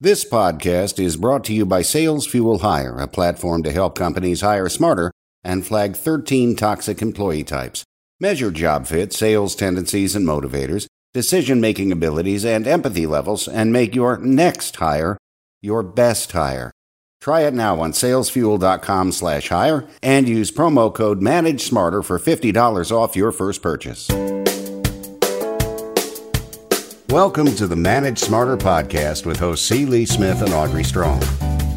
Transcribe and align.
This 0.00 0.24
podcast 0.24 1.00
is 1.00 1.16
brought 1.16 1.42
to 1.46 1.52
you 1.52 1.66
by 1.66 1.82
Sales 1.82 2.24
Fuel 2.28 2.58
Hire, 2.58 2.98
a 2.98 3.08
platform 3.08 3.64
to 3.64 3.72
help 3.72 3.98
companies 3.98 4.42
hire 4.42 4.68
smarter 4.68 5.10
and 5.42 5.66
flag 5.66 5.96
13 5.96 6.54
toxic 6.54 7.02
employee 7.02 7.42
types. 7.42 7.82
Measure 8.20 8.52
job 8.52 8.86
fit, 8.86 9.12
sales 9.12 9.56
tendencies 9.56 10.14
and 10.14 10.24
motivators, 10.24 10.86
decision 11.12 11.60
making 11.60 11.90
abilities, 11.90 12.44
and 12.44 12.68
empathy 12.68 13.06
levels, 13.06 13.48
and 13.48 13.72
make 13.72 13.96
your 13.96 14.18
next 14.18 14.76
hire 14.76 15.18
your 15.62 15.82
best 15.82 16.30
hire. 16.30 16.70
Try 17.20 17.40
it 17.40 17.54
now 17.54 17.80
on 17.80 17.90
salesfuel.com 17.90 19.10
slash 19.10 19.48
hire 19.48 19.84
and 20.00 20.28
use 20.28 20.52
promo 20.52 20.94
code 20.94 21.20
Manage 21.20 21.62
Smarter 21.62 22.04
for 22.04 22.20
$50 22.20 22.92
off 22.92 23.16
your 23.16 23.32
first 23.32 23.62
purchase. 23.62 24.08
Welcome 27.10 27.54
to 27.54 27.66
the 27.66 27.74
Manage 27.74 28.18
Smarter 28.18 28.58
podcast 28.58 29.24
with 29.24 29.38
hosts 29.38 29.66
C. 29.66 29.86
Lee 29.86 30.04
Smith 30.04 30.42
and 30.42 30.52
Audrey 30.52 30.84
Strong. 30.84 31.22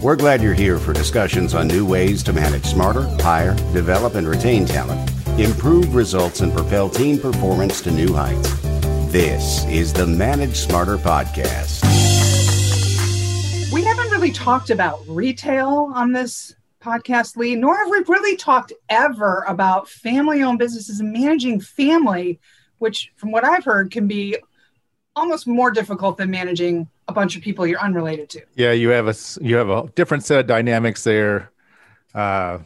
We're 0.01 0.17
glad 0.17 0.41
you're 0.41 0.53
here 0.53 0.77
for 0.77 0.91
discussions 0.91 1.53
on 1.53 1.69
new 1.69 1.85
ways 1.85 2.21
to 2.23 2.33
manage 2.33 2.65
smarter, 2.65 3.03
hire, 3.21 3.55
develop, 3.71 4.15
and 4.15 4.27
retain 4.27 4.65
talent, 4.65 5.09
improve 5.39 5.95
results, 5.95 6.41
and 6.41 6.51
propel 6.51 6.89
team 6.89 7.17
performance 7.17 7.79
to 7.83 7.91
new 7.91 8.13
heights. 8.13 8.59
This 9.09 9.63
is 9.67 9.93
the 9.93 10.05
Manage 10.05 10.57
Smarter 10.57 10.97
podcast. 10.97 11.81
We 13.71 13.85
haven't 13.85 14.11
really 14.11 14.33
talked 14.33 14.69
about 14.69 14.99
retail 15.07 15.93
on 15.95 16.11
this 16.11 16.53
podcast, 16.83 17.37
Lee, 17.37 17.55
nor 17.55 17.77
have 17.77 17.89
we 17.89 18.03
really 18.05 18.35
talked 18.35 18.73
ever 18.89 19.45
about 19.47 19.87
family 19.87 20.43
owned 20.43 20.59
businesses 20.59 20.99
and 20.99 21.13
managing 21.13 21.61
family, 21.61 22.37
which, 22.79 23.13
from 23.15 23.31
what 23.31 23.45
I've 23.45 23.63
heard, 23.63 23.91
can 23.91 24.09
be 24.09 24.35
almost 25.15 25.47
more 25.47 25.71
difficult 25.71 26.17
than 26.17 26.31
managing 26.31 26.87
a 27.07 27.13
bunch 27.13 27.35
of 27.35 27.41
people 27.41 27.67
you're 27.67 27.79
unrelated 27.79 28.29
to. 28.29 28.41
Yeah, 28.55 28.71
you 28.71 28.89
have 28.89 29.07
a 29.07 29.15
you 29.41 29.55
have 29.55 29.69
a 29.69 29.87
different 29.95 30.23
set 30.23 30.39
of 30.39 30.47
dynamics 30.47 31.03
there. 31.03 31.51
Uh, 32.13 32.59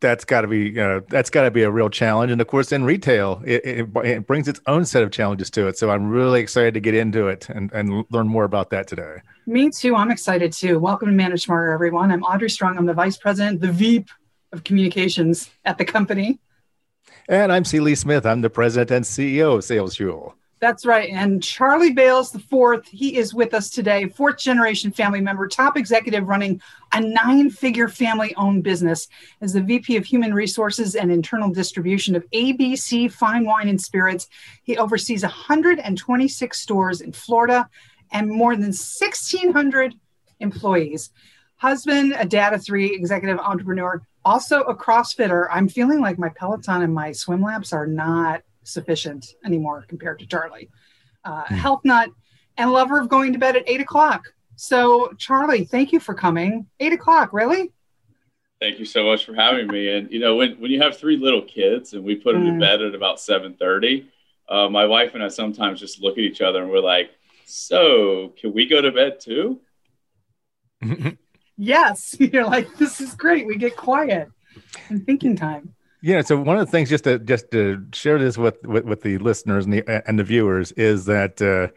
that's 0.00 0.24
got 0.24 0.40
to 0.40 0.48
be 0.48 0.58
you 0.58 0.72
know 0.72 1.00
that's 1.08 1.30
got 1.30 1.42
to 1.42 1.50
be 1.50 1.62
a 1.62 1.70
real 1.70 1.88
challenge, 1.88 2.32
and 2.32 2.40
of 2.40 2.46
course, 2.48 2.72
in 2.72 2.84
retail, 2.84 3.40
it, 3.44 3.64
it, 3.64 3.96
it, 4.04 4.26
brings 4.26 4.48
its 4.48 4.60
own 4.66 4.84
set 4.84 5.02
of 5.02 5.12
challenges 5.12 5.48
to 5.50 5.68
it. 5.68 5.78
So 5.78 5.90
I'm 5.90 6.08
really 6.08 6.40
excited 6.40 6.74
to 6.74 6.80
get 6.80 6.94
into 6.94 7.28
it 7.28 7.48
and 7.48 7.72
and 7.72 8.04
learn 8.10 8.28
more 8.28 8.44
about 8.44 8.70
that 8.70 8.86
today. 8.86 9.18
Me 9.46 9.70
too. 9.70 9.94
I'm 9.96 10.10
excited 10.10 10.52
too. 10.52 10.78
Welcome 10.78 11.08
to 11.08 11.14
Manage 11.14 11.44
Smarter, 11.44 11.72
everyone. 11.72 12.10
I'm 12.10 12.22
Audrey 12.24 12.50
Strong. 12.50 12.78
I'm 12.78 12.86
the 12.86 12.94
vice 12.94 13.16
president, 13.16 13.60
the 13.60 13.72
VP 13.72 14.10
of 14.52 14.64
communications 14.64 15.50
at 15.64 15.78
the 15.78 15.84
company. 15.84 16.38
And 17.28 17.52
I'm 17.52 17.64
C. 17.64 17.80
Lee 17.80 17.94
Smith. 17.94 18.26
I'm 18.26 18.40
the 18.40 18.50
president 18.50 18.90
and 18.90 19.04
CEO 19.04 19.56
of 19.56 19.64
Sales 19.64 19.96
Fuel. 19.96 20.34
That's 20.62 20.86
right. 20.86 21.10
And 21.10 21.42
Charlie 21.42 21.92
Bailes 21.92 22.30
the 22.30 22.38
fourth, 22.38 22.86
he 22.86 23.16
is 23.16 23.34
with 23.34 23.52
us 23.52 23.68
today, 23.68 24.06
fourth 24.06 24.38
generation 24.38 24.92
family 24.92 25.20
member, 25.20 25.48
top 25.48 25.76
executive 25.76 26.28
running 26.28 26.62
a 26.92 27.00
nine 27.00 27.50
figure 27.50 27.88
family 27.88 28.32
owned 28.36 28.62
business 28.62 29.08
as 29.40 29.54
the 29.54 29.60
VP 29.60 29.96
of 29.96 30.04
Human 30.04 30.32
Resources 30.32 30.94
and 30.94 31.10
Internal 31.10 31.50
Distribution 31.50 32.14
of 32.14 32.24
ABC 32.30 33.10
Fine 33.10 33.44
Wine 33.44 33.68
and 33.70 33.80
Spirits. 33.80 34.28
He 34.62 34.78
oversees 34.78 35.24
126 35.24 36.60
stores 36.60 37.00
in 37.00 37.10
Florida 37.10 37.68
and 38.12 38.30
more 38.30 38.54
than 38.54 38.66
1,600 38.66 39.96
employees. 40.38 41.10
Husband, 41.56 42.14
a 42.16 42.24
dad 42.24 42.54
of 42.54 42.64
three, 42.64 42.94
executive 42.94 43.40
entrepreneur, 43.40 44.00
also 44.24 44.60
a 44.60 44.76
CrossFitter. 44.76 45.48
I'm 45.50 45.68
feeling 45.68 46.00
like 46.00 46.20
my 46.20 46.28
Peloton 46.28 46.82
and 46.82 46.94
my 46.94 47.10
swim 47.10 47.42
laps 47.42 47.72
are 47.72 47.88
not 47.88 48.42
sufficient 48.64 49.34
anymore 49.44 49.84
compared 49.88 50.18
to 50.20 50.26
Charlie. 50.26 50.70
Uh, 51.24 51.44
hmm. 51.44 51.54
Health 51.54 51.80
nut 51.84 52.10
and 52.56 52.72
lover 52.72 52.98
of 52.98 53.08
going 53.08 53.32
to 53.32 53.38
bed 53.38 53.56
at 53.56 53.68
eight 53.68 53.80
o'clock. 53.80 54.32
So, 54.56 55.12
Charlie, 55.18 55.64
thank 55.64 55.92
you 55.92 56.00
for 56.00 56.14
coming. 56.14 56.66
Eight 56.80 56.92
o'clock, 56.92 57.32
really? 57.32 57.72
Thank 58.60 58.78
you 58.78 58.84
so 58.84 59.04
much 59.04 59.24
for 59.24 59.34
having 59.34 59.66
me. 59.66 59.88
And 59.88 60.10
you 60.12 60.20
know, 60.20 60.36
when, 60.36 60.52
when 60.60 60.70
you 60.70 60.80
have 60.80 60.96
three 60.96 61.16
little 61.16 61.42
kids 61.42 61.94
and 61.94 62.04
we 62.04 62.14
put 62.14 62.34
them 62.34 62.44
mm. 62.44 62.54
to 62.54 62.60
bed 62.60 62.80
at 62.80 62.94
about 62.94 63.18
seven 63.18 63.54
thirty, 63.54 64.08
uh, 64.48 64.68
my 64.68 64.86
wife 64.86 65.14
and 65.14 65.22
I 65.22 65.28
sometimes 65.28 65.80
just 65.80 66.00
look 66.00 66.12
at 66.12 66.24
each 66.24 66.40
other 66.40 66.62
and 66.62 66.70
we're 66.70 66.80
like, 66.80 67.10
"So, 67.44 68.32
can 68.40 68.52
we 68.52 68.66
go 68.66 68.80
to 68.80 68.92
bed 68.92 69.18
too?" 69.18 69.60
yes, 71.56 72.14
you're 72.20 72.46
like, 72.46 72.76
"This 72.76 73.00
is 73.00 73.14
great. 73.14 73.46
We 73.46 73.56
get 73.56 73.76
quiet 73.76 74.28
and 74.88 75.04
thinking 75.04 75.34
time." 75.34 75.74
Yeah. 76.02 76.20
So 76.22 76.36
one 76.36 76.58
of 76.58 76.66
the 76.66 76.70
things, 76.70 76.90
just 76.90 77.04
to 77.04 77.18
just 77.20 77.50
to 77.52 77.86
share 77.92 78.18
this 78.18 78.36
with 78.36 78.60
with, 78.66 78.84
with 78.84 79.02
the 79.02 79.18
listeners 79.18 79.64
and 79.64 79.72
the 79.72 80.02
and 80.08 80.18
the 80.18 80.24
viewers, 80.24 80.72
is 80.72 81.04
that 81.06 81.40
uh, 81.40 81.68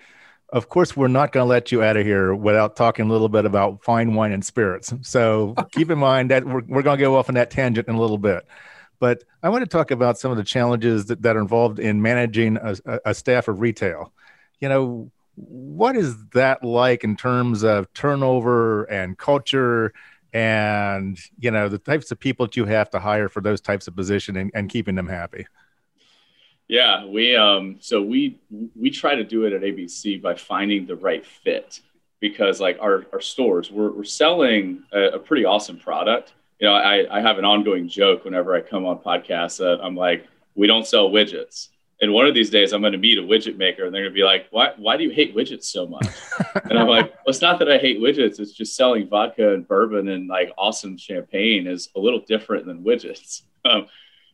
of 0.51 0.67
course 0.67 0.97
we're 0.97 1.07
not 1.07 1.31
going 1.31 1.43
to 1.43 1.47
let 1.47 1.71
you 1.71 1.83
out 1.83 1.95
of 1.95 2.05
here 2.05 2.33
without 2.33 2.75
talking 2.75 3.05
a 3.05 3.11
little 3.11 3.29
bit 3.29 3.45
about 3.45 3.83
fine 3.83 4.15
wine 4.15 4.31
and 4.31 4.43
spirits. 4.43 4.93
So 5.03 5.53
keep 5.71 5.91
in 5.91 5.99
mind 5.99 6.31
that 6.31 6.43
we're 6.43 6.63
we're 6.67 6.81
going 6.81 6.97
to 6.97 7.03
go 7.03 7.15
off 7.15 7.29
on 7.29 7.35
that 7.35 7.51
tangent 7.51 7.87
in 7.87 7.95
a 7.95 8.01
little 8.01 8.17
bit. 8.17 8.45
But 8.99 9.23
I 9.43 9.49
want 9.49 9.63
to 9.63 9.69
talk 9.69 9.91
about 9.91 10.17
some 10.17 10.31
of 10.31 10.37
the 10.37 10.43
challenges 10.43 11.05
that, 11.05 11.21
that 11.21 11.35
are 11.35 11.41
involved 11.41 11.79
in 11.79 12.01
managing 12.01 12.57
a, 12.57 12.75
a 13.05 13.13
staff 13.13 13.47
of 13.47 13.59
retail. 13.59 14.11
You 14.59 14.69
know, 14.69 15.11
what 15.35 15.95
is 15.95 16.15
that 16.29 16.63
like 16.63 17.03
in 17.03 17.15
terms 17.15 17.63
of 17.63 17.93
turnover 17.93 18.85
and 18.85 19.17
culture 19.17 19.93
and 20.35 21.17
you 21.39 21.49
know 21.49 21.69
the 21.69 21.77
types 21.77 22.11
of 22.11 22.19
people 22.19 22.45
that 22.45 22.57
you 22.57 22.65
have 22.65 22.89
to 22.89 22.99
hire 22.99 23.29
for 23.29 23.41
those 23.41 23.61
types 23.61 23.87
of 23.87 23.95
position 23.95 24.35
and, 24.35 24.51
and 24.53 24.69
keeping 24.69 24.93
them 24.93 25.07
happy. 25.07 25.47
Yeah 26.67 27.05
we 27.05 27.35
um 27.37 27.77
so 27.79 28.01
we 28.01 28.37
we 28.75 28.89
try 28.89 29.15
to 29.15 29.23
do 29.23 29.45
it 29.45 29.53
at 29.53 29.61
abc 29.61 30.21
by 30.21 30.35
finding 30.35 30.85
the 30.85 30.95
right 30.95 31.25
fit 31.25 31.79
because 32.19 32.59
like 32.59 32.77
our, 32.81 33.05
our 33.13 33.21
stores 33.21 33.71
we're, 33.71 33.91
we're 33.91 34.03
selling 34.03 34.83
a, 34.91 35.11
a 35.13 35.19
pretty 35.19 35.45
awesome 35.45 35.77
product. 35.77 36.33
You 36.59 36.67
know 36.67 36.73
I, 36.73 37.17
I 37.17 37.21
have 37.21 37.37
an 37.37 37.45
ongoing 37.45 37.87
joke 37.87 38.25
whenever 38.25 38.53
i 38.55 38.61
come 38.61 38.85
on 38.85 38.97
podcasts 38.97 39.57
that 39.59 39.79
i'm 39.81 39.95
like 39.95 40.27
we 40.55 40.67
don't 40.67 40.85
sell 40.85 41.09
widgets 41.09 41.69
and 42.01 42.11
one 42.11 42.25
of 42.25 42.33
these 42.33 42.49
days 42.49 42.73
I'm 42.73 42.81
going 42.81 42.93
to 42.93 42.99
meet 42.99 43.17
a 43.17 43.21
widget 43.21 43.57
maker 43.57 43.85
and 43.85 43.93
they're 43.93 44.03
going 44.03 44.13
to 44.13 44.17
be 44.17 44.23
like, 44.23 44.47
why, 44.51 44.71
why 44.77 44.97
do 44.97 45.03
you 45.03 45.11
hate 45.11 45.35
widgets 45.35 45.65
so 45.65 45.87
much? 45.87 46.07
and 46.69 46.77
I'm 46.77 46.87
like, 46.87 47.05
well, 47.05 47.23
it's 47.27 47.41
not 47.41 47.57
that 47.59 47.71
I 47.71 47.77
hate 47.77 47.99
widgets. 47.99 48.39
It's 48.39 48.51
just 48.51 48.75
selling 48.75 49.07
vodka 49.07 49.53
and 49.53 49.67
bourbon 49.67 50.09
and 50.09 50.27
like 50.27 50.51
awesome 50.57 50.97
champagne 50.97 51.67
is 51.67 51.89
a 51.95 51.99
little 51.99 52.19
different 52.19 52.65
than 52.65 52.83
widgets. 52.83 53.43
Um, 53.67 53.87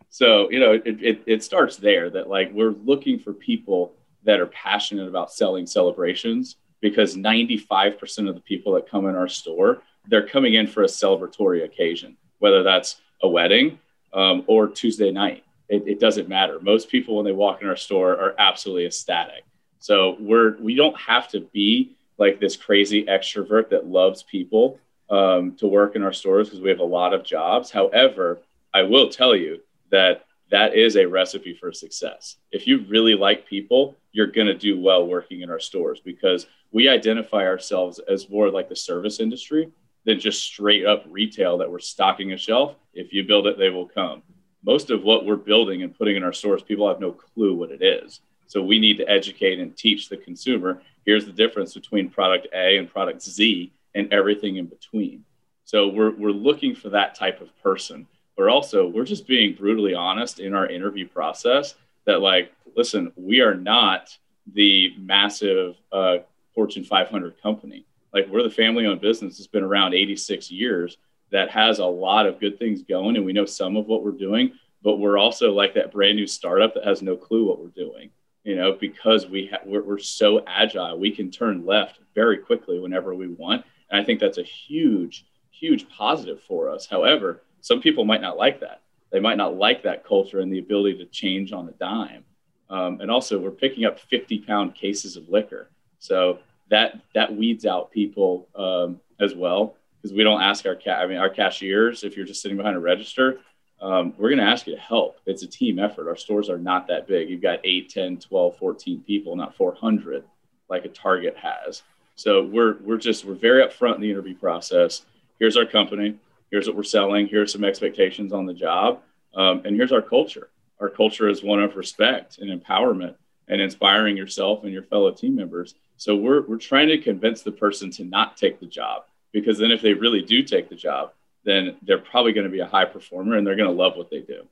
so, 0.09 0.51
you 0.51 0.59
know, 0.59 0.73
it, 0.73 1.01
it, 1.01 1.23
it 1.25 1.41
starts 1.41 1.77
there 1.77 2.09
that 2.09 2.27
like 2.27 2.51
we're 2.51 2.71
looking 2.83 3.17
for 3.17 3.31
people 3.31 3.93
that 4.25 4.41
are 4.41 4.47
passionate 4.47 5.07
about 5.07 5.31
selling 5.31 5.65
celebrations 5.65 6.57
because 6.81 7.15
95% 7.15 8.27
of 8.27 8.35
the 8.35 8.41
people 8.41 8.73
that 8.73 8.89
come 8.89 9.07
in 9.07 9.15
our 9.15 9.29
store, 9.29 9.81
they're 10.09 10.27
coming 10.27 10.55
in 10.55 10.67
for 10.67 10.83
a 10.83 10.87
celebratory 10.87 11.63
occasion, 11.63 12.17
whether 12.39 12.61
that's 12.61 12.99
a 13.23 13.29
wedding 13.29 13.79
um, 14.13 14.43
or 14.47 14.67
Tuesday 14.67 15.11
night 15.11 15.45
it, 15.71 15.87
it 15.87 15.99
doesn't 15.99 16.27
matter. 16.27 16.59
Most 16.59 16.89
people 16.89 17.15
when 17.15 17.25
they 17.25 17.31
walk 17.31 17.61
in 17.61 17.67
our 17.67 17.77
store 17.77 18.11
are 18.11 18.35
absolutely 18.37 18.85
ecstatic. 18.85 19.45
So 19.79 20.17
we're 20.19 20.57
we 20.57 20.75
don't 20.75 20.99
have 20.99 21.29
to 21.29 21.39
be 21.39 21.95
like 22.17 22.39
this 22.39 22.57
crazy 22.57 23.05
extrovert 23.05 23.69
that 23.69 23.87
loves 23.87 24.21
people 24.21 24.77
um, 25.09 25.55
to 25.55 25.67
work 25.67 25.95
in 25.95 26.03
our 26.03 26.13
stores 26.13 26.49
because 26.49 26.61
we 26.61 26.69
have 26.69 26.79
a 26.79 26.83
lot 26.83 27.13
of 27.13 27.23
jobs. 27.23 27.71
However, 27.71 28.39
I 28.73 28.83
will 28.83 29.09
tell 29.09 29.35
you 29.35 29.61
that 29.91 30.25
that 30.51 30.75
is 30.75 30.97
a 30.97 31.05
recipe 31.05 31.53
for 31.53 31.71
success. 31.71 32.35
If 32.51 32.67
you 32.67 32.85
really 32.89 33.15
like 33.15 33.47
people, 33.47 33.95
you're 34.11 34.27
going 34.27 34.47
to 34.47 34.53
do 34.53 34.79
well 34.79 35.07
working 35.07 35.39
in 35.39 35.49
our 35.49 35.59
stores 35.59 36.01
because 36.03 36.47
we 36.73 36.89
identify 36.89 37.45
ourselves 37.45 37.99
as 38.09 38.29
more 38.29 38.49
like 38.49 38.67
the 38.67 38.75
service 38.75 39.21
industry 39.21 39.71
than 40.03 40.19
just 40.19 40.43
straight 40.43 40.85
up 40.85 41.05
retail 41.09 41.57
that 41.59 41.71
we're 41.71 41.79
stocking 41.79 42.33
a 42.33 42.37
shelf. 42.37 42.75
If 42.93 43.13
you 43.13 43.23
build 43.23 43.47
it, 43.47 43.57
they 43.57 43.69
will 43.69 43.87
come 43.87 44.21
most 44.63 44.91
of 44.91 45.03
what 45.03 45.25
we're 45.25 45.35
building 45.35 45.83
and 45.83 45.97
putting 45.97 46.15
in 46.15 46.23
our 46.23 46.33
stores, 46.33 46.61
people 46.61 46.87
have 46.87 46.99
no 46.99 47.11
clue 47.11 47.55
what 47.55 47.71
it 47.71 47.81
is. 47.81 48.21
So 48.47 48.61
we 48.61 48.79
need 48.79 48.97
to 48.97 49.09
educate 49.09 49.59
and 49.59 49.75
teach 49.75 50.09
the 50.09 50.17
consumer. 50.17 50.81
Here's 51.05 51.25
the 51.25 51.31
difference 51.31 51.73
between 51.73 52.09
product 52.09 52.47
A 52.53 52.77
and 52.77 52.89
product 52.89 53.21
Z 53.21 53.71
and 53.95 54.11
everything 54.13 54.57
in 54.57 54.65
between. 54.65 55.23
So 55.65 55.87
we're, 55.87 56.11
we're 56.11 56.31
looking 56.31 56.75
for 56.75 56.89
that 56.89 57.15
type 57.15 57.41
of 57.41 57.49
person. 57.61 58.07
But 58.37 58.49
also, 58.49 58.87
we're 58.87 59.05
just 59.05 59.27
being 59.27 59.55
brutally 59.55 59.93
honest 59.93 60.39
in 60.39 60.53
our 60.53 60.67
interview 60.67 61.07
process 61.07 61.75
that, 62.05 62.21
like, 62.21 62.51
listen, 62.75 63.11
we 63.15 63.41
are 63.41 63.55
not 63.55 64.17
the 64.53 64.93
massive 64.97 65.75
uh, 65.91 66.17
Fortune 66.53 66.83
500 66.83 67.41
company. 67.41 67.85
Like 68.13 68.27
we're 68.27 68.43
the 68.43 68.49
family 68.49 68.85
owned 68.85 69.01
business 69.01 69.37
that's 69.37 69.47
been 69.47 69.63
around 69.63 69.93
86 69.93 70.51
years 70.51 70.97
that 71.31 71.49
has 71.49 71.79
a 71.79 71.85
lot 71.85 72.25
of 72.25 72.39
good 72.39 72.59
things 72.59 72.83
going. 72.83 73.15
And 73.15 73.25
we 73.25 73.33
know 73.33 73.45
some 73.45 73.75
of 73.77 73.87
what 73.87 74.03
we're 74.03 74.11
doing, 74.11 74.53
but 74.83 74.97
we're 74.97 75.17
also 75.17 75.51
like 75.51 75.73
that 75.75 75.91
brand 75.91 76.17
new 76.17 76.27
startup 76.27 76.73
that 76.73 76.85
has 76.85 77.01
no 77.01 77.15
clue 77.15 77.47
what 77.47 77.59
we're 77.59 77.69
doing, 77.69 78.09
you 78.43 78.55
know, 78.55 78.73
because 78.73 79.27
we 79.27 79.47
ha- 79.47 79.61
we're, 79.65 79.83
we're 79.83 79.97
so 79.97 80.43
agile. 80.45 80.99
We 80.99 81.11
can 81.11 81.31
turn 81.31 81.65
left 81.65 81.99
very 82.13 82.37
quickly 82.37 82.79
whenever 82.79 83.15
we 83.15 83.27
want. 83.27 83.65
And 83.89 84.01
I 84.01 84.03
think 84.03 84.19
that's 84.19 84.37
a 84.37 84.43
huge, 84.43 85.25
huge 85.51 85.89
positive 85.89 86.41
for 86.47 86.69
us. 86.69 86.85
However, 86.85 87.43
some 87.61 87.81
people 87.81 88.05
might 88.05 88.21
not 88.21 88.37
like 88.37 88.59
that. 88.59 88.81
They 89.11 89.19
might 89.19 89.37
not 89.37 89.55
like 89.55 89.83
that 89.83 90.05
culture 90.05 90.39
and 90.39 90.51
the 90.51 90.59
ability 90.59 90.97
to 90.97 91.05
change 91.05 91.51
on 91.53 91.67
a 91.67 91.73
dime. 91.73 92.23
Um, 92.69 93.01
and 93.01 93.11
also, 93.11 93.37
we're 93.37 93.51
picking 93.51 93.83
up 93.83 93.99
50 93.99 94.39
pound 94.39 94.75
cases 94.75 95.17
of 95.17 95.27
liquor. 95.27 95.69
So 95.99 96.39
that 96.69 97.01
that 97.13 97.35
weeds 97.35 97.65
out 97.65 97.91
people 97.91 98.47
um, 98.55 99.01
as 99.19 99.35
well 99.35 99.75
because 100.01 100.15
we 100.15 100.23
don't 100.23 100.41
ask 100.41 100.65
our 100.65 100.77
I 100.87 101.05
mean 101.07 101.17
our 101.17 101.29
cashiers 101.29 102.03
if 102.03 102.17
you're 102.17 102.25
just 102.25 102.41
sitting 102.41 102.57
behind 102.57 102.75
a 102.75 102.79
register 102.79 103.39
um, 103.81 104.13
we're 104.17 104.29
going 104.29 104.39
to 104.39 104.45
ask 104.45 104.67
you 104.67 104.75
to 104.75 104.81
help. 104.81 105.19
It's 105.25 105.41
a 105.41 105.47
team 105.47 105.79
effort. 105.79 106.07
Our 106.07 106.15
stores 106.15 106.49
are 106.49 106.59
not 106.59 106.87
that 106.87 107.07
big. 107.07 107.29
You've 107.29 107.41
got 107.41 107.59
8 107.63 107.89
10 107.89 108.17
12 108.17 108.57
14 108.57 109.01
people 109.01 109.35
not 109.35 109.55
400 109.55 110.23
like 110.69 110.85
a 110.85 110.89
target 110.89 111.35
has. 111.37 111.81
So 112.15 112.45
we're 112.45 112.77
we're 112.81 112.97
just 112.97 113.25
we're 113.25 113.33
very 113.33 113.65
upfront 113.65 113.95
in 113.95 114.01
the 114.01 114.11
interview 114.11 114.35
process. 114.35 115.03
Here's 115.39 115.57
our 115.57 115.65
company. 115.65 116.17
Here's 116.51 116.67
what 116.67 116.75
we're 116.75 116.83
selling. 116.83 117.27
Here's 117.27 117.51
some 117.51 117.63
expectations 117.63 118.31
on 118.31 118.45
the 118.45 118.53
job. 118.53 119.01
Um, 119.33 119.61
and 119.65 119.75
here's 119.75 119.91
our 119.91 120.01
culture. 120.01 120.49
Our 120.79 120.89
culture 120.89 121.27
is 121.27 121.41
one 121.41 121.61
of 121.61 121.75
respect 121.75 122.37
and 122.37 122.49
empowerment 122.49 123.15
and 123.47 123.59
inspiring 123.59 124.15
yourself 124.15 124.63
and 124.63 124.71
your 124.71 124.83
fellow 124.83 125.11
team 125.11 125.35
members. 125.35 125.75
So 125.97 126.15
we're, 126.15 126.41
we're 126.41 126.57
trying 126.57 126.89
to 126.89 126.97
convince 126.97 127.41
the 127.41 127.51
person 127.51 127.89
to 127.91 128.03
not 128.03 128.35
take 128.35 128.59
the 128.59 128.65
job 128.65 129.03
because 129.31 129.57
then 129.57 129.71
if 129.71 129.81
they 129.81 129.93
really 129.93 130.21
do 130.21 130.43
take 130.43 130.69
the 130.69 130.75
job, 130.75 131.11
then 131.43 131.77
they're 131.81 131.97
probably 131.97 132.33
going 132.33 132.45
to 132.45 132.51
be 132.51 132.59
a 132.59 132.67
high 132.67 132.85
performer 132.85 133.37
and 133.37 133.45
they're 133.45 133.55
going 133.55 133.69
to 133.69 133.75
love 133.75 133.95
what 133.95 134.09
they 134.09 134.19
do. 134.19 134.47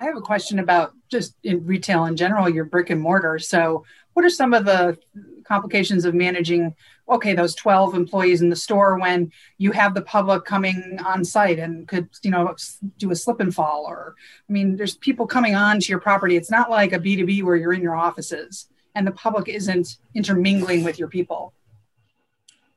I 0.00 0.04
have 0.04 0.16
a 0.16 0.20
question 0.20 0.60
about 0.60 0.94
just 1.10 1.34
in 1.42 1.66
retail 1.66 2.04
in 2.04 2.16
general, 2.16 2.48
your 2.48 2.64
brick 2.64 2.90
and 2.90 3.00
mortar. 3.00 3.38
So, 3.40 3.84
what 4.12 4.24
are 4.24 4.30
some 4.30 4.52
of 4.52 4.64
the 4.64 4.98
complications 5.44 6.04
of 6.04 6.14
managing, 6.14 6.74
okay, 7.08 7.34
those 7.34 7.54
12 7.54 7.94
employees 7.94 8.42
in 8.42 8.48
the 8.48 8.56
store 8.56 8.98
when 8.98 9.32
you 9.58 9.70
have 9.72 9.94
the 9.94 10.02
public 10.02 10.44
coming 10.44 10.98
on 11.04 11.24
site 11.24 11.58
and 11.58 11.86
could, 11.86 12.08
you 12.22 12.30
know, 12.30 12.54
do 12.98 13.10
a 13.10 13.16
slip 13.16 13.40
and 13.40 13.54
fall? 13.54 13.84
Or, 13.86 14.14
I 14.48 14.52
mean, 14.52 14.76
there's 14.76 14.96
people 14.96 15.26
coming 15.26 15.54
on 15.54 15.78
to 15.80 15.88
your 15.88 16.00
property. 16.00 16.36
It's 16.36 16.50
not 16.50 16.70
like 16.70 16.92
a 16.92 16.98
B2B 16.98 17.44
where 17.44 17.56
you're 17.56 17.72
in 17.72 17.82
your 17.82 17.94
offices 17.94 18.68
and 18.98 19.06
the 19.06 19.12
public 19.12 19.48
isn't 19.48 19.98
intermingling 20.14 20.82
with 20.82 20.98
your 20.98 21.08
people? 21.08 21.54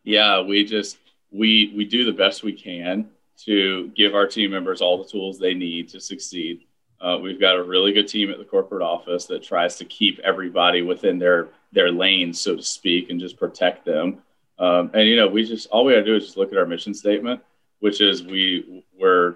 Yeah, 0.03 0.41
we 0.41 0.63
just 0.65 0.97
we 1.31 1.73
we 1.75 1.85
do 1.85 2.05
the 2.05 2.11
best 2.11 2.43
we 2.43 2.53
can 2.53 3.09
to 3.45 3.89
give 3.95 4.13
our 4.13 4.27
team 4.27 4.51
members 4.51 4.81
all 4.81 4.97
the 4.97 5.09
tools 5.09 5.39
they 5.39 5.53
need 5.53 5.89
to 5.89 5.99
succeed. 5.99 6.65
Uh, 6.99 7.17
we've 7.17 7.39
got 7.39 7.55
a 7.55 7.63
really 7.63 7.91
good 7.91 8.07
team 8.07 8.29
at 8.29 8.37
the 8.37 8.45
corporate 8.45 8.83
office 8.83 9.25
that 9.25 9.41
tries 9.41 9.77
to 9.77 9.85
keep 9.85 10.19
everybody 10.19 10.81
within 10.81 11.17
their 11.17 11.49
their 11.71 11.91
lanes, 11.91 12.39
so 12.39 12.55
to 12.55 12.63
speak, 12.63 13.09
and 13.09 13.19
just 13.19 13.37
protect 13.37 13.85
them. 13.85 14.21
Um, 14.59 14.91
and 14.93 15.07
you 15.07 15.15
know, 15.15 15.27
we 15.27 15.43
just 15.43 15.67
all 15.69 15.85
we 15.85 15.93
got 15.93 15.99
to 15.99 16.05
do 16.05 16.15
is 16.15 16.25
just 16.25 16.37
look 16.37 16.51
at 16.51 16.57
our 16.57 16.65
mission 16.65 16.93
statement, 16.93 17.41
which 17.79 18.01
is 18.01 18.23
we 18.23 18.83
we're 18.99 19.35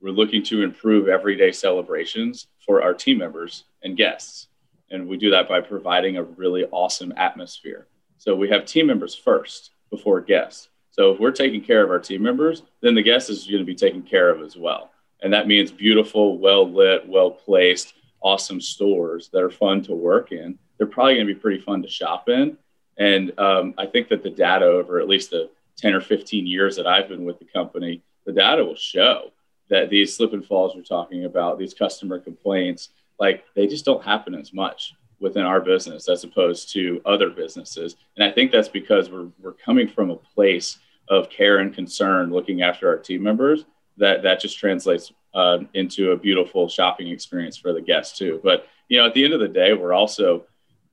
we're 0.00 0.10
looking 0.10 0.42
to 0.44 0.62
improve 0.62 1.08
everyday 1.08 1.52
celebrations 1.52 2.48
for 2.64 2.82
our 2.82 2.94
team 2.94 3.18
members 3.18 3.64
and 3.82 3.96
guests. 3.96 4.48
And 4.90 5.08
we 5.08 5.16
do 5.16 5.30
that 5.30 5.48
by 5.48 5.60
providing 5.60 6.16
a 6.16 6.22
really 6.22 6.64
awesome 6.70 7.12
atmosphere. 7.16 7.86
So 8.18 8.36
we 8.36 8.48
have 8.50 8.66
team 8.66 8.86
members 8.86 9.14
first 9.14 9.70
before 9.90 10.20
guests. 10.20 10.68
So 10.90 11.12
if 11.12 11.20
we're 11.20 11.30
taking 11.30 11.60
care 11.60 11.84
of 11.84 11.90
our 11.90 11.98
team 11.98 12.22
members, 12.22 12.62
then 12.80 12.94
the 12.94 13.02
guest 13.02 13.28
is 13.28 13.46
going 13.46 13.58
to 13.58 13.64
be 13.64 13.74
taken 13.74 14.02
care 14.02 14.30
of 14.30 14.40
as 14.40 14.56
well. 14.56 14.90
And 15.22 15.32
that 15.32 15.46
means 15.46 15.70
beautiful, 15.70 16.38
well 16.38 16.70
lit, 16.70 17.06
well 17.06 17.30
placed, 17.30 17.94
awesome 18.22 18.60
stores 18.60 19.28
that 19.32 19.42
are 19.42 19.50
fun 19.50 19.82
to 19.82 19.94
work 19.94 20.32
in. 20.32 20.58
They're 20.78 20.86
probably 20.86 21.14
going 21.14 21.26
to 21.26 21.34
be 21.34 21.40
pretty 21.40 21.60
fun 21.60 21.82
to 21.82 21.88
shop 21.88 22.28
in. 22.28 22.56
And 22.98 23.38
um, 23.38 23.74
I 23.76 23.86
think 23.86 24.08
that 24.08 24.22
the 24.22 24.30
data 24.30 24.64
over 24.64 24.98
at 24.98 25.08
least 25.08 25.30
the 25.30 25.50
10 25.76 25.94
or 25.94 26.00
15 26.00 26.46
years 26.46 26.76
that 26.76 26.86
I've 26.86 27.08
been 27.08 27.24
with 27.24 27.38
the 27.38 27.44
company, 27.44 28.02
the 28.24 28.32
data 28.32 28.64
will 28.64 28.74
show 28.74 29.32
that 29.68 29.90
these 29.90 30.16
slip 30.16 30.32
and 30.32 30.44
falls 30.44 30.74
we're 30.74 30.82
talking 30.82 31.24
about, 31.26 31.58
these 31.58 31.74
customer 31.74 32.18
complaints, 32.18 32.90
like 33.18 33.44
they 33.54 33.66
just 33.66 33.84
don't 33.84 34.02
happen 34.02 34.34
as 34.34 34.52
much 34.52 34.94
within 35.20 35.44
our 35.44 35.60
business 35.60 36.08
as 36.08 36.24
opposed 36.24 36.72
to 36.72 37.00
other 37.06 37.30
businesses. 37.30 37.96
And 38.16 38.24
I 38.24 38.32
think 38.32 38.52
that's 38.52 38.68
because 38.68 39.10
we're, 39.10 39.28
we're 39.40 39.52
coming 39.52 39.88
from 39.88 40.10
a 40.10 40.16
place 40.16 40.78
of 41.08 41.30
care 41.30 41.58
and 41.58 41.74
concern 41.74 42.30
looking 42.30 42.62
after 42.62 42.88
our 42.88 42.98
team 42.98 43.22
members 43.22 43.64
that 43.96 44.22
that 44.22 44.40
just 44.40 44.58
translates 44.58 45.12
uh, 45.34 45.58
into 45.74 46.12
a 46.12 46.16
beautiful 46.16 46.68
shopping 46.68 47.08
experience 47.08 47.56
for 47.56 47.72
the 47.72 47.80
guests 47.80 48.18
too. 48.18 48.40
But 48.42 48.66
you 48.88 48.98
know, 48.98 49.06
at 49.06 49.14
the 49.14 49.24
end 49.24 49.34
of 49.34 49.40
the 49.40 49.48
day, 49.48 49.72
we're 49.74 49.92
also 49.92 50.44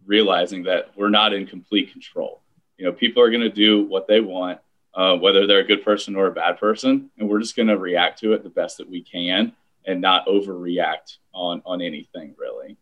realizing 0.06 0.64
that 0.64 0.92
we're 0.96 1.10
not 1.10 1.34
in 1.34 1.46
complete 1.46 1.92
control. 1.92 2.42
You 2.78 2.86
know, 2.86 2.92
people 2.92 3.22
are 3.24 3.30
going 3.30 3.42
to 3.42 3.50
do 3.50 3.84
what 3.84 4.08
they 4.08 4.20
want, 4.20 4.60
uh, 4.94 5.16
whether 5.18 5.46
they're 5.48 5.60
a 5.60 5.68
good 5.68 5.84
person 5.84 6.16
or 6.16 6.28
a 6.28 6.32
bad 6.32 6.60
person, 6.60 7.10
and 7.18 7.30
we're 7.30 7.40
just 7.40 7.56
going 7.56 7.68
to 7.68 7.78
react 7.78 8.20
to 8.20 8.34
it 8.34 8.44
the 8.44 8.50
best 8.50 8.78
that 8.78 8.90
we 8.90 9.02
can 9.02 9.54
and 9.86 10.02
not 10.02 10.28
overreact 10.28 11.18
on 11.34 11.62
on 11.66 11.82
anything 11.82 12.36
really. 12.38 12.78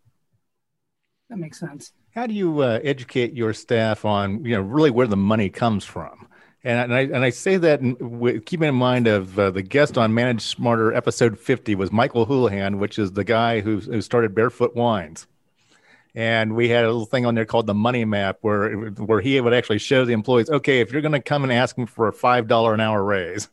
That 1.32 1.38
makes 1.38 1.62
sense. 1.62 1.94
How 2.14 2.28
do 2.28 2.34
you 2.34 2.60
uh, 2.60 2.82
educate 2.84 3.34
your 3.34 3.54
staff 3.54 4.04
on 4.04 4.44
you 4.44 4.54
know 4.54 4.62
really 4.62 4.92
where 4.92 5.08
the 5.08 5.16
money 5.16 5.50
comes 5.50 5.86
from? 5.86 6.28
And, 6.62 6.94
I 6.94 7.00
and 7.00 7.24
I 7.24 7.30
say 7.30 7.56
that 7.56 7.80
in, 7.80 8.42
keeping 8.42 8.68
in 8.68 8.76
mind 8.76 9.08
of 9.08 9.40
uh, 9.40 9.50
the 9.50 9.62
guest 9.64 9.98
on 9.98 10.14
Manage 10.14 10.42
Smarter 10.42 10.94
episode 10.94 11.40
fifty 11.40 11.74
was 11.74 11.90
Michael 11.90 12.26
Houlihan, 12.26 12.80
which 12.80 13.00
is 13.00 13.14
the 13.14 13.24
guy 13.24 13.62
who 13.62 13.80
who 13.80 14.02
started 14.02 14.36
Barefoot 14.36 14.76
Wines. 14.76 15.26
And 16.14 16.54
we 16.54 16.68
had 16.68 16.84
a 16.84 16.88
little 16.88 17.06
thing 17.06 17.26
on 17.26 17.34
there 17.34 17.46
called 17.46 17.66
the 17.66 17.74
money 17.74 18.04
map, 18.04 18.40
where 18.42 18.90
where 18.90 19.22
he 19.22 19.40
would 19.40 19.54
actually 19.54 19.80
show 19.80 20.04
the 20.04 20.12
employees, 20.12 20.50
okay, 20.50 20.82
if 20.82 20.92
you're 20.92 21.02
going 21.02 21.14
to 21.14 21.22
come 21.22 21.44
and 21.44 21.54
ask 21.54 21.78
them 21.78 21.86
for 21.86 22.10
a 22.10 22.14
five 22.14 22.50
dollar 22.50 22.74
an 22.74 22.82
hour 22.82 23.02
raise, 23.02 23.48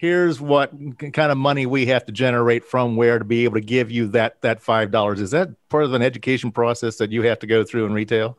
here's 0.00 0.40
what 0.40 0.72
kind 1.12 1.30
of 1.30 1.36
money 1.36 1.66
we 1.66 1.84
have 1.84 2.06
to 2.06 2.10
generate 2.10 2.64
from 2.64 2.96
where 2.96 3.18
to 3.18 3.24
be 3.24 3.44
able 3.44 3.52
to 3.52 3.60
give 3.60 3.90
you 3.90 4.08
that 4.08 4.40
that 4.40 4.62
five 4.62 4.90
dollars. 4.90 5.20
Is 5.20 5.30
that 5.32 5.50
part 5.68 5.84
of 5.84 5.92
an 5.92 6.00
education 6.00 6.50
process 6.50 6.96
that 6.96 7.12
you 7.12 7.20
have 7.22 7.38
to 7.40 7.46
go 7.46 7.64
through 7.64 7.84
in 7.84 7.92
retail? 7.92 8.38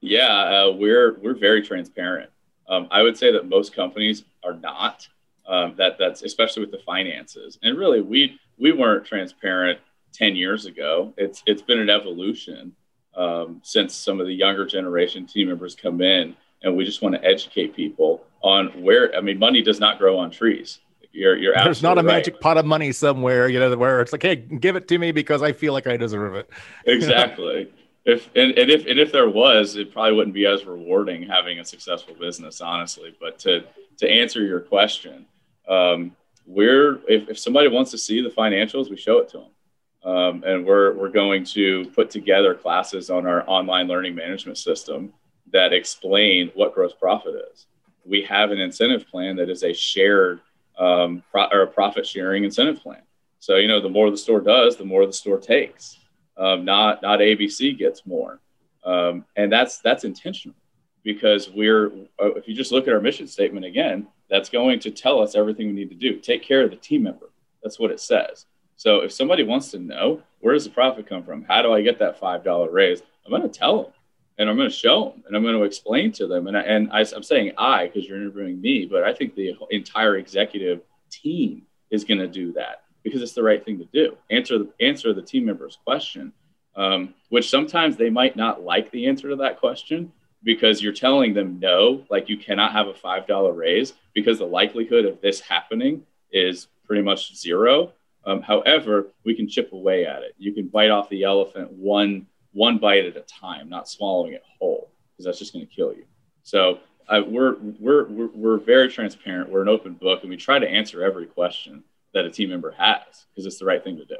Yeah 0.00 0.24
uh, 0.26 0.72
we're 0.72 1.18
we're 1.20 1.38
very 1.38 1.60
transparent. 1.60 2.30
Um, 2.68 2.88
i 2.90 3.02
would 3.02 3.18
say 3.18 3.30
that 3.32 3.48
most 3.48 3.74
companies 3.74 4.24
are 4.42 4.54
not 4.54 5.06
um, 5.46 5.74
that 5.76 5.98
that's 5.98 6.22
especially 6.22 6.62
with 6.62 6.72
the 6.72 6.82
finances. 6.86 7.58
And 7.62 7.76
really 7.76 8.00
we 8.00 8.40
we 8.56 8.72
weren't 8.72 9.04
transparent 9.04 9.78
10 10.14 10.36
years 10.36 10.64
ago. 10.64 11.12
It's 11.18 11.42
it's 11.44 11.62
been 11.62 11.80
an 11.80 11.90
evolution 11.90 12.74
um, 13.14 13.60
since 13.62 13.94
some 13.94 14.20
of 14.20 14.26
the 14.26 14.34
younger 14.34 14.64
generation 14.64 15.26
team 15.26 15.48
members 15.48 15.74
come 15.74 16.00
in 16.00 16.34
and 16.62 16.76
we 16.76 16.84
just 16.84 17.02
want 17.02 17.14
to 17.14 17.24
educate 17.24 17.74
people 17.74 18.24
on 18.42 18.68
where 18.82 19.14
I 19.16 19.20
mean, 19.20 19.38
money 19.38 19.62
does 19.62 19.80
not 19.80 19.98
grow 19.98 20.18
on 20.18 20.30
trees. 20.30 20.80
You're, 21.12 21.36
you're 21.36 21.54
There's 21.54 21.82
not 21.82 21.96
a 21.96 22.02
right. 22.02 22.16
magic 22.16 22.40
pot 22.40 22.58
of 22.58 22.66
money 22.66 22.92
somewhere, 22.92 23.48
you 23.48 23.58
know, 23.58 23.74
where 23.76 24.02
it's 24.02 24.12
like, 24.12 24.22
hey, 24.22 24.36
give 24.36 24.76
it 24.76 24.86
to 24.88 24.98
me 24.98 25.12
because 25.12 25.42
I 25.42 25.52
feel 25.52 25.72
like 25.72 25.86
I 25.86 25.96
deserve 25.96 26.34
it. 26.34 26.50
Exactly. 26.86 27.72
if 28.04 28.28
and, 28.36 28.56
and 28.58 28.70
if 28.70 28.86
and 28.86 29.00
if 29.00 29.12
there 29.12 29.28
was, 29.28 29.76
it 29.76 29.92
probably 29.92 30.12
wouldn't 30.12 30.34
be 30.34 30.46
as 30.46 30.64
rewarding 30.66 31.22
having 31.22 31.58
a 31.58 31.64
successful 31.64 32.14
business, 32.14 32.60
honestly. 32.60 33.16
But 33.18 33.38
to 33.40 33.64
to 33.98 34.08
answer 34.08 34.42
your 34.44 34.60
question, 34.60 35.26
um, 35.68 36.14
we're 36.44 37.00
if, 37.08 37.30
if 37.30 37.38
somebody 37.38 37.68
wants 37.68 37.90
to 37.92 37.98
see 37.98 38.20
the 38.20 38.28
financials, 38.28 38.90
we 38.90 38.96
show 38.96 39.18
it 39.18 39.28
to 39.30 39.38
them. 39.38 40.12
Um, 40.12 40.44
and 40.44 40.66
we're 40.66 40.92
we're 40.92 41.08
going 41.08 41.44
to 41.46 41.86
put 41.94 42.10
together 42.10 42.54
classes 42.54 43.08
on 43.08 43.26
our 43.26 43.42
online 43.48 43.88
learning 43.88 44.14
management 44.14 44.58
system 44.58 45.14
that 45.52 45.72
explain 45.72 46.50
what 46.54 46.74
gross 46.74 46.92
profit 46.92 47.34
is 47.52 47.66
we 48.06 48.22
have 48.22 48.50
an 48.50 48.60
incentive 48.60 49.06
plan 49.08 49.36
that 49.36 49.50
is 49.50 49.64
a 49.64 49.72
shared 49.72 50.40
um, 50.78 51.22
pro- 51.30 51.48
or 51.52 51.62
a 51.62 51.66
profit 51.66 52.06
sharing 52.06 52.44
incentive 52.44 52.80
plan. 52.80 53.02
So 53.40 53.56
you 53.56 53.68
know, 53.68 53.80
the 53.80 53.88
more 53.88 54.10
the 54.10 54.16
store 54.16 54.40
does, 54.40 54.76
the 54.76 54.84
more 54.84 55.06
the 55.06 55.12
store 55.12 55.38
takes. 55.38 55.98
Um, 56.36 56.64
not 56.64 57.02
not 57.02 57.20
ABC 57.20 57.78
gets 57.78 58.06
more, 58.06 58.40
um, 58.84 59.24
and 59.36 59.50
that's 59.50 59.78
that's 59.78 60.04
intentional 60.04 60.56
because 61.02 61.50
we're 61.50 61.86
uh, 62.20 62.34
if 62.34 62.46
you 62.46 62.54
just 62.54 62.72
look 62.72 62.86
at 62.86 62.94
our 62.94 63.00
mission 63.00 63.26
statement 63.26 63.64
again, 63.64 64.06
that's 64.28 64.50
going 64.50 64.78
to 64.80 64.90
tell 64.90 65.20
us 65.20 65.34
everything 65.34 65.68
we 65.68 65.72
need 65.72 65.88
to 65.88 65.96
do. 65.96 66.18
Take 66.18 66.42
care 66.42 66.62
of 66.62 66.70
the 66.70 66.76
team 66.76 67.02
member. 67.02 67.30
That's 67.62 67.78
what 67.78 67.90
it 67.90 68.00
says. 68.00 68.46
So 68.76 69.00
if 69.00 69.12
somebody 69.12 69.42
wants 69.44 69.70
to 69.70 69.78
know 69.78 70.22
where 70.40 70.52
does 70.52 70.64
the 70.64 70.70
profit 70.70 71.06
come 71.06 71.24
from, 71.24 71.42
how 71.44 71.62
do 71.62 71.72
I 71.72 71.80
get 71.80 71.98
that 72.00 72.20
five 72.20 72.44
dollar 72.44 72.70
raise, 72.70 73.02
I'm 73.24 73.30
going 73.30 73.42
to 73.42 73.48
tell 73.48 73.82
them 73.82 73.92
and 74.38 74.48
I'm 74.48 74.56
going 74.56 74.68
to 74.68 74.74
show 74.74 75.10
them 75.10 75.22
and 75.26 75.36
I'm 75.36 75.42
going 75.42 75.56
to 75.56 75.64
explain 75.64 76.12
to 76.12 76.26
them. 76.26 76.46
And, 76.46 76.56
I, 76.56 76.60
and 76.62 76.90
I, 76.92 77.00
am 77.00 77.22
saying 77.22 77.52
I 77.56 77.86
because 77.86 78.06
you're 78.08 78.18
interviewing 78.18 78.60
me, 78.60 78.86
but 78.86 79.04
I 79.04 79.14
think 79.14 79.34
the 79.34 79.54
entire 79.70 80.16
executive 80.16 80.80
team 81.10 81.62
is 81.90 82.04
going 82.04 82.18
to 82.18 82.28
do 82.28 82.52
that 82.52 82.82
because 83.02 83.22
it's 83.22 83.32
the 83.32 83.42
right 83.42 83.64
thing 83.64 83.78
to 83.78 83.84
do. 83.86 84.16
Answer 84.30 84.58
the 84.58 84.72
answer 84.80 85.12
the 85.12 85.22
team 85.22 85.44
member's 85.46 85.78
question, 85.84 86.32
um, 86.74 87.14
which 87.28 87.48
sometimes 87.48 87.96
they 87.96 88.10
might 88.10 88.36
not 88.36 88.62
like 88.62 88.90
the 88.90 89.06
answer 89.06 89.28
to 89.30 89.36
that 89.36 89.60
question, 89.60 90.12
because 90.42 90.82
you're 90.82 90.92
telling 90.92 91.34
them 91.34 91.58
no, 91.60 92.04
like 92.10 92.28
you 92.28 92.36
cannot 92.36 92.72
have 92.72 92.86
a 92.86 92.92
$5 92.92 93.56
raise 93.56 93.94
because 94.14 94.38
the 94.38 94.46
likelihood 94.46 95.04
of 95.04 95.20
this 95.20 95.40
happening 95.40 96.02
is 96.30 96.68
pretty 96.84 97.02
much 97.02 97.34
zero. 97.36 97.92
Um, 98.24 98.42
however, 98.42 99.08
we 99.24 99.34
can 99.34 99.48
chip 99.48 99.72
away 99.72 100.06
at 100.06 100.22
it. 100.22 100.34
You 100.38 100.52
can 100.52 100.68
bite 100.68 100.90
off 100.90 101.08
the 101.08 101.24
elephant 101.24 101.72
one 101.72 102.26
one 102.56 102.78
bite 102.78 103.04
at 103.04 103.16
a 103.16 103.20
time, 103.20 103.68
not 103.68 103.86
swallowing 103.86 104.32
it 104.32 104.42
whole, 104.58 104.90
because 105.12 105.26
that's 105.26 105.38
just 105.38 105.52
going 105.52 105.66
to 105.66 105.72
kill 105.72 105.92
you. 105.92 106.04
So 106.42 106.78
uh, 107.08 107.20
we're, 107.26 107.56
we're 107.78 108.08
we're 108.08 108.28
we're 108.28 108.56
very 108.58 108.90
transparent. 108.90 109.50
We're 109.50 109.62
an 109.62 109.68
open 109.68 109.94
book, 109.94 110.22
and 110.22 110.30
we 110.30 110.36
try 110.36 110.58
to 110.58 110.68
answer 110.68 111.04
every 111.04 111.26
question 111.26 111.84
that 112.14 112.24
a 112.24 112.30
team 112.30 112.48
member 112.48 112.72
has 112.72 113.26
because 113.28 113.44
it's 113.46 113.58
the 113.58 113.66
right 113.66 113.84
thing 113.84 113.98
to 113.98 114.06
do. 114.06 114.16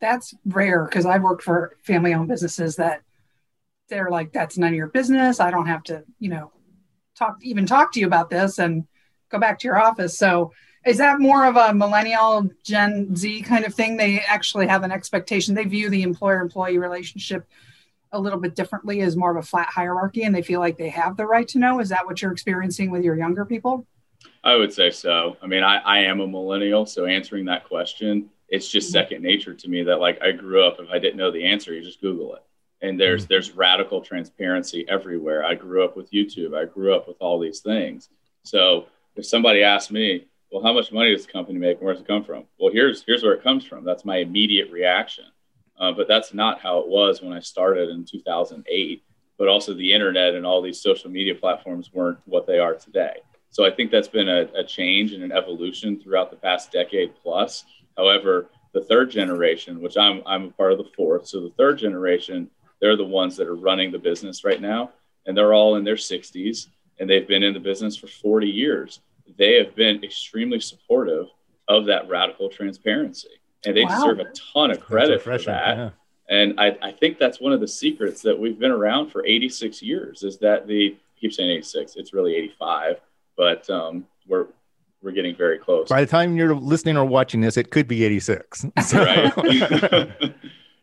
That's 0.00 0.34
rare 0.44 0.84
because 0.84 1.06
I've 1.06 1.22
worked 1.22 1.42
for 1.42 1.76
family-owned 1.82 2.28
businesses 2.28 2.76
that 2.76 3.02
they're 3.88 4.10
like, 4.10 4.32
"That's 4.32 4.58
none 4.58 4.70
of 4.70 4.74
your 4.74 4.88
business. 4.88 5.40
I 5.40 5.50
don't 5.50 5.66
have 5.66 5.82
to, 5.84 6.04
you 6.18 6.28
know, 6.28 6.52
talk 7.16 7.38
even 7.42 7.64
talk 7.64 7.92
to 7.92 8.00
you 8.00 8.06
about 8.06 8.28
this 8.28 8.58
and 8.58 8.86
go 9.30 9.38
back 9.38 9.58
to 9.60 9.68
your 9.68 9.80
office." 9.80 10.18
So 10.18 10.52
is 10.88 10.96
that 10.96 11.20
more 11.20 11.44
of 11.44 11.56
a 11.56 11.74
millennial 11.74 12.48
gen 12.64 13.14
z 13.14 13.42
kind 13.42 13.66
of 13.66 13.74
thing? 13.74 13.98
They 13.98 14.20
actually 14.20 14.66
have 14.68 14.84
an 14.84 14.90
expectation. 14.90 15.54
They 15.54 15.64
view 15.64 15.90
the 15.90 16.02
employer 16.02 16.40
employee 16.40 16.78
relationship 16.78 17.46
a 18.12 18.18
little 18.18 18.40
bit 18.40 18.54
differently 18.54 19.02
as 19.02 19.14
more 19.14 19.30
of 19.30 19.36
a 19.36 19.46
flat 19.46 19.68
hierarchy 19.68 20.22
and 20.22 20.34
they 20.34 20.40
feel 20.40 20.60
like 20.60 20.78
they 20.78 20.88
have 20.88 21.18
the 21.18 21.26
right 21.26 21.46
to 21.48 21.58
know. 21.58 21.78
Is 21.78 21.90
that 21.90 22.06
what 22.06 22.22
you're 22.22 22.32
experiencing 22.32 22.90
with 22.90 23.04
your 23.04 23.18
younger 23.18 23.44
people? 23.44 23.86
I 24.42 24.54
would 24.54 24.72
say 24.72 24.90
so. 24.90 25.36
I 25.42 25.46
mean 25.46 25.62
i, 25.62 25.76
I 25.76 25.98
am 26.04 26.20
a 26.20 26.26
millennial 26.26 26.86
so 26.86 27.04
answering 27.04 27.44
that 27.46 27.64
question 27.64 28.30
it's 28.48 28.66
just 28.66 28.88
mm-hmm. 28.88 28.92
second 28.92 29.22
nature 29.22 29.52
to 29.52 29.68
me 29.68 29.82
that 29.82 30.00
like 30.00 30.18
i 30.22 30.32
grew 30.32 30.66
up 30.66 30.80
if 30.80 30.88
i 30.88 30.98
didn't 30.98 31.18
know 31.18 31.30
the 31.30 31.44
answer 31.44 31.74
you 31.74 31.82
just 31.82 32.00
google 32.00 32.34
it. 32.34 32.42
And 32.80 32.98
there's 32.98 33.24
mm-hmm. 33.24 33.34
there's 33.34 33.50
radical 33.52 34.00
transparency 34.00 34.88
everywhere. 34.88 35.44
I 35.44 35.54
grew 35.54 35.84
up 35.84 35.98
with 35.98 36.10
youtube. 36.12 36.56
I 36.56 36.64
grew 36.64 36.94
up 36.94 37.06
with 37.06 37.18
all 37.20 37.38
these 37.38 37.60
things. 37.60 38.08
So 38.42 38.86
if 39.16 39.26
somebody 39.26 39.62
asked 39.62 39.92
me 39.92 40.28
well, 40.50 40.62
how 40.62 40.72
much 40.72 40.92
money 40.92 41.12
does 41.12 41.26
the 41.26 41.32
company 41.32 41.58
make 41.58 41.78
and 41.78 41.84
where 41.84 41.94
does 41.94 42.02
it 42.02 42.06
come 42.06 42.24
from? 42.24 42.44
Well, 42.58 42.72
here's 42.72 43.02
here's 43.04 43.22
where 43.22 43.34
it 43.34 43.42
comes 43.42 43.64
from. 43.64 43.84
That's 43.84 44.04
my 44.04 44.18
immediate 44.18 44.70
reaction. 44.70 45.24
Uh, 45.78 45.92
but 45.92 46.08
that's 46.08 46.34
not 46.34 46.60
how 46.60 46.78
it 46.80 46.88
was 46.88 47.22
when 47.22 47.32
I 47.32 47.40
started 47.40 47.90
in 47.90 48.04
2008. 48.04 49.02
But 49.38 49.46
also, 49.46 49.74
the 49.74 49.92
internet 49.92 50.34
and 50.34 50.44
all 50.44 50.60
these 50.60 50.80
social 50.80 51.10
media 51.10 51.34
platforms 51.34 51.92
weren't 51.92 52.18
what 52.24 52.46
they 52.46 52.58
are 52.58 52.74
today. 52.74 53.18
So 53.50 53.64
I 53.64 53.70
think 53.70 53.90
that's 53.90 54.08
been 54.08 54.28
a, 54.28 54.48
a 54.56 54.64
change 54.64 55.12
and 55.12 55.22
an 55.22 55.30
evolution 55.30 56.00
throughout 56.00 56.30
the 56.30 56.36
past 56.36 56.72
decade 56.72 57.14
plus. 57.22 57.64
However, 57.96 58.50
the 58.74 58.82
third 58.82 59.10
generation, 59.10 59.80
which 59.80 59.96
I'm 59.96 60.22
I'm 60.26 60.46
a 60.46 60.50
part 60.50 60.72
of 60.72 60.78
the 60.78 60.90
fourth, 60.96 61.28
so 61.28 61.40
the 61.40 61.54
third 61.56 61.78
generation, 61.78 62.50
they're 62.80 62.96
the 62.96 63.04
ones 63.04 63.36
that 63.36 63.46
are 63.46 63.56
running 63.56 63.92
the 63.92 63.98
business 63.98 64.44
right 64.44 64.60
now, 64.60 64.90
and 65.26 65.36
they're 65.36 65.54
all 65.54 65.76
in 65.76 65.84
their 65.84 65.96
60s, 65.96 66.66
and 66.98 67.08
they've 67.08 67.28
been 67.28 67.42
in 67.42 67.54
the 67.54 67.60
business 67.60 67.96
for 67.96 68.08
40 68.08 68.48
years 68.48 69.00
they 69.36 69.56
have 69.56 69.74
been 69.74 70.02
extremely 70.02 70.60
supportive 70.60 71.26
of 71.68 71.86
that 71.86 72.08
radical 72.08 72.48
transparency. 72.48 73.28
And 73.64 73.76
they 73.76 73.84
wow. 73.84 73.96
deserve 73.96 74.20
a 74.20 74.32
ton 74.52 74.70
of 74.70 74.80
credit 74.80 75.22
for 75.22 75.36
that. 75.38 75.76
Yeah. 75.76 75.90
And 76.30 76.60
I, 76.60 76.76
I, 76.82 76.92
think 76.92 77.18
that's 77.18 77.40
one 77.40 77.52
of 77.52 77.60
the 77.60 77.68
secrets 77.68 78.22
that 78.22 78.38
we've 78.38 78.58
been 78.58 78.70
around 78.70 79.10
for 79.10 79.24
86 79.24 79.82
years 79.82 80.22
is 80.22 80.38
that 80.38 80.66
the 80.66 80.96
I 80.96 81.20
keep 81.20 81.32
saying 81.32 81.50
86, 81.50 81.96
it's 81.96 82.12
really 82.12 82.34
85, 82.36 83.00
but 83.36 83.68
um, 83.70 84.06
we're 84.26 84.46
we're 85.02 85.12
getting 85.12 85.34
very 85.34 85.58
close. 85.58 85.88
By 85.88 86.00
the 86.00 86.10
time 86.10 86.36
you're 86.36 86.54
listening 86.54 86.96
or 86.96 87.04
watching 87.04 87.40
this, 87.40 87.56
it 87.56 87.70
could 87.70 87.88
be 87.88 88.04
86. 88.04 88.66
So. 88.84 89.04
Right. 89.04 89.32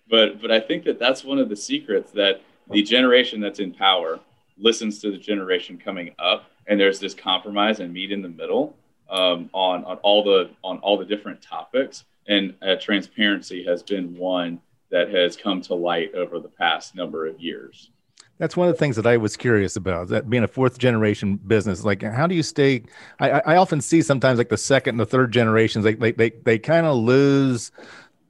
but 0.09 0.41
but 0.41 0.51
I 0.51 0.59
think 0.59 0.83
that 0.85 0.99
that's 0.99 1.23
one 1.23 1.39
of 1.39 1.49
the 1.49 1.55
secrets 1.55 2.11
that 2.11 2.41
the 2.71 2.81
generation 2.81 3.39
that's 3.39 3.59
in 3.59 3.73
power 3.73 4.19
listens 4.57 4.99
to 4.99 5.11
the 5.11 5.17
generation 5.17 5.77
coming 5.77 6.15
up 6.17 6.49
and 6.67 6.79
there's 6.79 6.99
this 6.99 7.13
compromise 7.13 7.79
and 7.79 7.93
meet 7.93 8.11
in 8.11 8.21
the 8.21 8.29
middle 8.29 8.75
um, 9.09 9.49
on 9.53 9.83
on 9.85 9.97
all 9.97 10.23
the 10.23 10.49
on 10.63 10.79
all 10.79 10.97
the 10.97 11.05
different 11.05 11.41
topics. 11.41 12.05
And 12.27 12.55
uh, 12.61 12.75
transparency 12.81 13.63
has 13.65 13.83
been 13.83 14.17
one 14.17 14.59
that 14.89 15.13
has 15.13 15.35
come 15.35 15.61
to 15.61 15.75
light 15.75 16.15
over 16.15 16.39
the 16.39 16.47
past 16.47 16.95
number 16.95 17.27
of 17.27 17.39
years. 17.39 17.91
That's 18.37 18.57
one 18.57 18.67
of 18.67 18.73
the 18.73 18.79
things 18.79 18.97
that 18.97 19.07
I 19.07 19.15
was 19.15 19.37
curious 19.37 19.77
about. 19.77 20.09
That 20.09 20.29
being 20.29 20.43
a 20.43 20.47
fourth 20.47 20.77
generation 20.77 21.37
business, 21.37 21.85
like 21.85 22.01
how 22.01 22.27
do 22.27 22.35
you 22.35 22.43
stay? 22.43 22.83
I, 23.19 23.29
I 23.29 23.55
often 23.55 23.79
see 23.79 24.01
sometimes 24.01 24.37
like 24.37 24.49
the 24.49 24.57
second 24.57 24.95
and 24.95 24.99
the 24.99 25.05
third 25.05 25.31
generations, 25.31 25.85
like 25.85 25.99
they 25.99 26.11
they, 26.11 26.31
they 26.43 26.59
kind 26.59 26.85
of 26.85 26.97
lose 26.97 27.71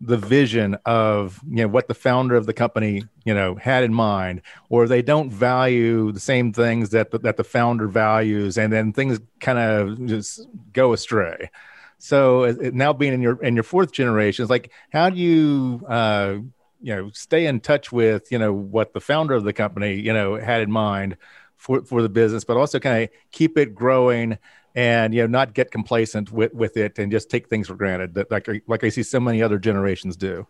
the 0.01 0.17
vision 0.17 0.75
of 0.85 1.39
you 1.49 1.57
know 1.57 1.67
what 1.67 1.87
the 1.87 1.93
founder 1.93 2.35
of 2.35 2.45
the 2.45 2.53
company 2.53 3.03
you 3.23 3.33
know 3.33 3.55
had 3.55 3.83
in 3.83 3.93
mind 3.93 4.41
or 4.69 4.87
they 4.87 5.01
don't 5.01 5.31
value 5.31 6.11
the 6.11 6.19
same 6.19 6.51
things 6.51 6.89
that 6.89 7.11
the, 7.11 7.19
that 7.19 7.37
the 7.37 7.43
founder 7.43 7.87
values 7.87 8.57
and 8.57 8.73
then 8.73 8.91
things 8.91 9.19
kind 9.39 9.57
of 9.57 10.05
just 10.05 10.47
go 10.73 10.93
astray. 10.93 11.49
So 11.97 12.43
it, 12.43 12.73
now 12.73 12.91
being 12.91 13.13
in 13.13 13.21
your 13.21 13.41
in 13.41 13.55
your 13.55 13.63
fourth 13.63 13.93
generation 13.93 14.43
it's 14.43 14.49
like 14.49 14.71
how 14.91 15.09
do 15.09 15.17
you 15.17 15.81
uh 15.87 16.35
you 16.81 16.95
know 16.95 17.09
stay 17.13 17.45
in 17.45 17.61
touch 17.61 17.91
with 17.91 18.31
you 18.31 18.37
know 18.37 18.53
what 18.53 18.93
the 18.93 19.01
founder 19.01 19.33
of 19.33 19.43
the 19.45 19.53
company 19.53 19.95
you 19.95 20.13
know 20.13 20.35
had 20.35 20.61
in 20.61 20.71
mind 20.71 21.15
for 21.55 21.83
for 21.83 22.01
the 22.01 22.09
business 22.09 22.43
but 22.43 22.57
also 22.57 22.79
kind 22.79 23.03
of 23.03 23.09
keep 23.31 23.57
it 23.57 23.73
growing 23.73 24.37
and 24.75 25.13
you 25.13 25.21
know 25.21 25.27
not 25.27 25.53
get 25.53 25.71
complacent 25.71 26.31
with 26.31 26.53
with 26.53 26.77
it 26.77 26.99
and 26.99 27.11
just 27.11 27.29
take 27.29 27.47
things 27.47 27.67
for 27.67 27.75
granted 27.75 28.13
that 28.13 28.29
like 28.29 28.47
like 28.67 28.83
I 28.83 28.89
see 28.89 29.03
so 29.03 29.19
many 29.19 29.41
other 29.41 29.57
generations 29.57 30.15
do. 30.17 30.45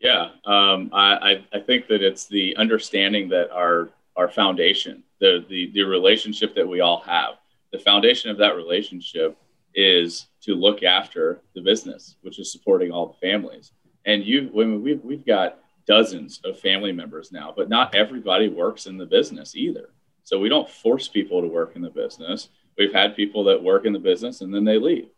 Yeah, 0.00 0.30
um, 0.44 0.90
I 0.92 1.44
I 1.52 1.60
think 1.60 1.86
that 1.88 2.02
it's 2.02 2.26
the 2.26 2.54
understanding 2.56 3.28
that 3.30 3.50
our 3.50 3.90
our 4.16 4.28
foundation, 4.28 5.02
the 5.20 5.44
the 5.48 5.70
the 5.72 5.82
relationship 5.82 6.54
that 6.56 6.68
we 6.68 6.80
all 6.80 7.00
have, 7.00 7.36
the 7.72 7.78
foundation 7.78 8.30
of 8.30 8.36
that 8.38 8.56
relationship 8.56 9.38
is 9.74 10.26
to 10.42 10.54
look 10.54 10.82
after 10.82 11.40
the 11.54 11.60
business, 11.60 12.16
which 12.22 12.38
is 12.38 12.52
supporting 12.52 12.92
all 12.92 13.06
the 13.06 13.26
families. 13.26 13.72
And 14.04 14.24
you, 14.24 14.50
when 14.52 14.82
we've 14.82 15.02
we've 15.02 15.24
got 15.24 15.60
dozens 15.86 16.40
of 16.44 16.58
family 16.58 16.92
members 16.92 17.30
now, 17.30 17.52
but 17.56 17.68
not 17.68 17.94
everybody 17.94 18.48
works 18.48 18.86
in 18.86 18.96
the 18.96 19.06
business 19.06 19.54
either. 19.54 19.90
So 20.22 20.38
we 20.38 20.48
don't 20.48 20.68
force 20.68 21.06
people 21.06 21.42
to 21.42 21.48
work 21.48 21.76
in 21.76 21.82
the 21.82 21.90
business 21.90 22.48
we've 22.78 22.92
had 22.92 23.16
people 23.16 23.44
that 23.44 23.62
work 23.62 23.86
in 23.86 23.92
the 23.92 23.98
business 23.98 24.40
and 24.40 24.54
then 24.54 24.64
they 24.64 24.78
leave. 24.78 25.08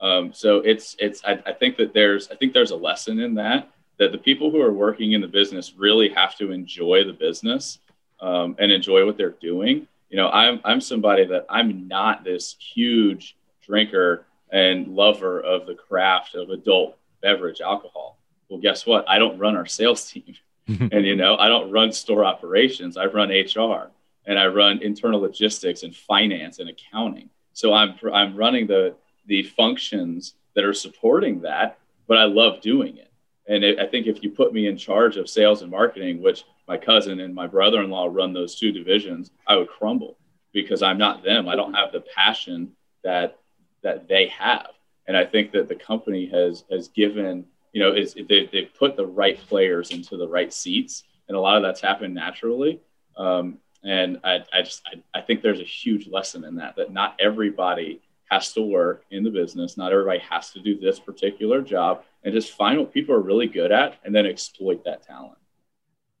Um, 0.00 0.32
so 0.32 0.58
it's 0.58 0.96
it's 0.98 1.24
I, 1.24 1.40
I, 1.46 1.52
think 1.52 1.76
that 1.76 1.94
there's 1.94 2.30
I 2.30 2.34
think 2.34 2.52
there's 2.52 2.72
a 2.72 2.76
lesson 2.76 3.20
in 3.20 3.34
that 3.36 3.70
that 3.98 4.12
the 4.12 4.18
people 4.18 4.50
who 4.50 4.60
are 4.60 4.72
working 4.72 5.12
in 5.12 5.20
the 5.20 5.28
business 5.28 5.74
really 5.76 6.08
have 6.10 6.36
to 6.36 6.50
enjoy 6.50 7.04
the 7.04 7.12
business 7.12 7.78
um, 8.20 8.56
and 8.58 8.72
enjoy 8.72 9.06
what 9.06 9.16
they're 9.16 9.30
doing. 9.40 9.86
You 10.10 10.16
know, 10.16 10.28
I'm 10.30 10.60
I'm 10.64 10.80
somebody 10.80 11.24
that 11.26 11.46
I'm 11.48 11.86
not 11.86 12.24
this 12.24 12.56
huge 12.58 13.36
drinker 13.64 14.26
and 14.50 14.88
lover 14.88 15.40
of 15.40 15.66
the 15.66 15.74
craft 15.74 16.34
of 16.34 16.50
adult 16.50 16.98
beverage 17.22 17.60
alcohol. 17.60 18.18
Well, 18.48 18.60
guess 18.60 18.86
what? 18.86 19.08
I 19.08 19.18
don't 19.18 19.38
run 19.38 19.56
our 19.56 19.66
sales 19.66 20.10
team. 20.10 20.34
and 20.66 21.04
you 21.04 21.14
know, 21.14 21.36
I 21.36 21.48
don't 21.48 21.70
run 21.70 21.92
store 21.92 22.24
operations. 22.24 22.96
I 22.96 23.06
run 23.06 23.28
HR 23.28 23.90
and 24.26 24.38
I 24.38 24.46
run 24.46 24.82
internal 24.82 25.20
logistics 25.20 25.82
and 25.82 25.94
finance 25.94 26.58
and 26.58 26.68
accounting. 26.68 27.30
So 27.52 27.72
I'm 27.72 27.94
I'm 28.12 28.36
running 28.36 28.66
the 28.66 28.94
the 29.26 29.42
functions 29.42 30.34
that 30.54 30.64
are 30.64 30.74
supporting 30.74 31.40
that, 31.42 31.78
but 32.06 32.18
I 32.18 32.24
love 32.24 32.60
doing 32.60 32.96
it. 32.96 33.10
And 33.48 33.62
it, 33.62 33.78
I 33.78 33.86
think 33.86 34.06
if 34.06 34.22
you 34.22 34.30
put 34.30 34.52
me 34.52 34.66
in 34.66 34.76
charge 34.76 35.16
of 35.16 35.28
sales 35.28 35.62
and 35.62 35.70
marketing, 35.70 36.22
which 36.22 36.44
my 36.66 36.78
cousin 36.78 37.20
and 37.20 37.34
my 37.34 37.46
brother-in-law 37.46 38.08
run 38.10 38.32
those 38.32 38.54
two 38.54 38.72
divisions, 38.72 39.30
I 39.46 39.56
would 39.56 39.68
crumble 39.68 40.16
because 40.52 40.82
I'm 40.82 40.98
not 40.98 41.22
them. 41.22 41.48
I 41.48 41.56
don't 41.56 41.74
have 41.74 41.92
the 41.92 42.00
passion 42.00 42.72
that 43.02 43.38
that 43.82 44.08
they 44.08 44.28
have. 44.28 44.68
And 45.06 45.16
I 45.16 45.24
think 45.26 45.52
that 45.52 45.68
the 45.68 45.74
company 45.74 46.26
has 46.26 46.64
has 46.70 46.88
given, 46.88 47.44
you 47.72 47.82
know, 47.82 47.92
is 47.92 48.14
they, 48.14 48.48
they've 48.50 48.72
put 48.78 48.96
the 48.96 49.06
right 49.06 49.38
players 49.38 49.90
into 49.90 50.16
the 50.16 50.28
right 50.28 50.52
seats, 50.52 51.04
and 51.28 51.36
a 51.36 51.40
lot 51.40 51.56
of 51.56 51.62
that's 51.62 51.80
happened 51.80 52.14
naturally. 52.14 52.80
Um, 53.16 53.58
and 53.84 54.18
I, 54.24 54.40
I 54.52 54.62
just 54.62 54.82
I, 54.86 55.18
I 55.18 55.20
think 55.20 55.42
there's 55.42 55.60
a 55.60 55.64
huge 55.64 56.08
lesson 56.08 56.44
in 56.44 56.56
that 56.56 56.76
that 56.76 56.92
not 56.92 57.16
everybody 57.20 58.00
has 58.30 58.52
to 58.54 58.62
work 58.62 59.04
in 59.10 59.22
the 59.22 59.30
business. 59.30 59.76
Not 59.76 59.92
everybody 59.92 60.18
has 60.20 60.50
to 60.52 60.60
do 60.60 60.78
this 60.78 60.98
particular 60.98 61.60
job 61.60 62.02
and 62.24 62.34
just 62.34 62.52
find 62.52 62.78
what 62.78 62.92
people 62.92 63.14
are 63.14 63.20
really 63.20 63.46
good 63.46 63.70
at 63.70 63.98
and 64.04 64.14
then 64.14 64.26
exploit 64.26 64.84
that 64.84 65.06
talent. 65.06 65.38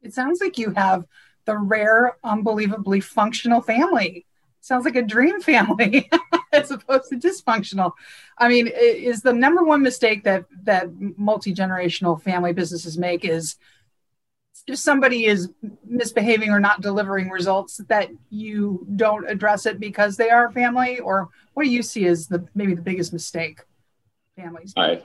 It 0.02 0.12
sounds 0.12 0.40
like 0.40 0.58
you 0.58 0.70
have 0.70 1.04
the 1.46 1.56
rare, 1.56 2.16
unbelievably 2.22 3.00
functional 3.00 3.62
family. 3.62 4.26
Sounds 4.60 4.84
like 4.84 4.96
a 4.96 5.02
dream 5.02 5.40
family 5.40 6.10
as 6.52 6.70
opposed 6.70 7.08
to 7.10 7.16
dysfunctional. 7.16 7.92
I 8.38 8.48
mean, 8.48 8.66
is 8.68 9.22
the 9.22 9.32
number 9.32 9.64
one 9.64 9.82
mistake 9.82 10.24
that 10.24 10.44
that 10.64 10.88
multi-generational 11.18 12.20
family 12.22 12.52
businesses 12.52 12.96
make 12.96 13.24
is 13.24 13.56
if 14.66 14.78
somebody 14.78 15.26
is 15.26 15.50
misbehaving 15.84 16.50
or 16.50 16.60
not 16.60 16.80
delivering 16.80 17.28
results 17.28 17.78
that 17.88 18.10
you 18.30 18.86
don't 18.96 19.28
address 19.28 19.66
it 19.66 19.80
because 19.80 20.16
they 20.16 20.30
are 20.30 20.50
family 20.52 20.98
or 21.00 21.28
what 21.54 21.64
do 21.64 21.70
you 21.70 21.82
see 21.82 22.06
as 22.06 22.26
the 22.28 22.46
maybe 22.54 22.74
the 22.74 22.82
biggest 22.82 23.12
mistake 23.12 23.60
families 24.36 24.72
i 24.76 25.02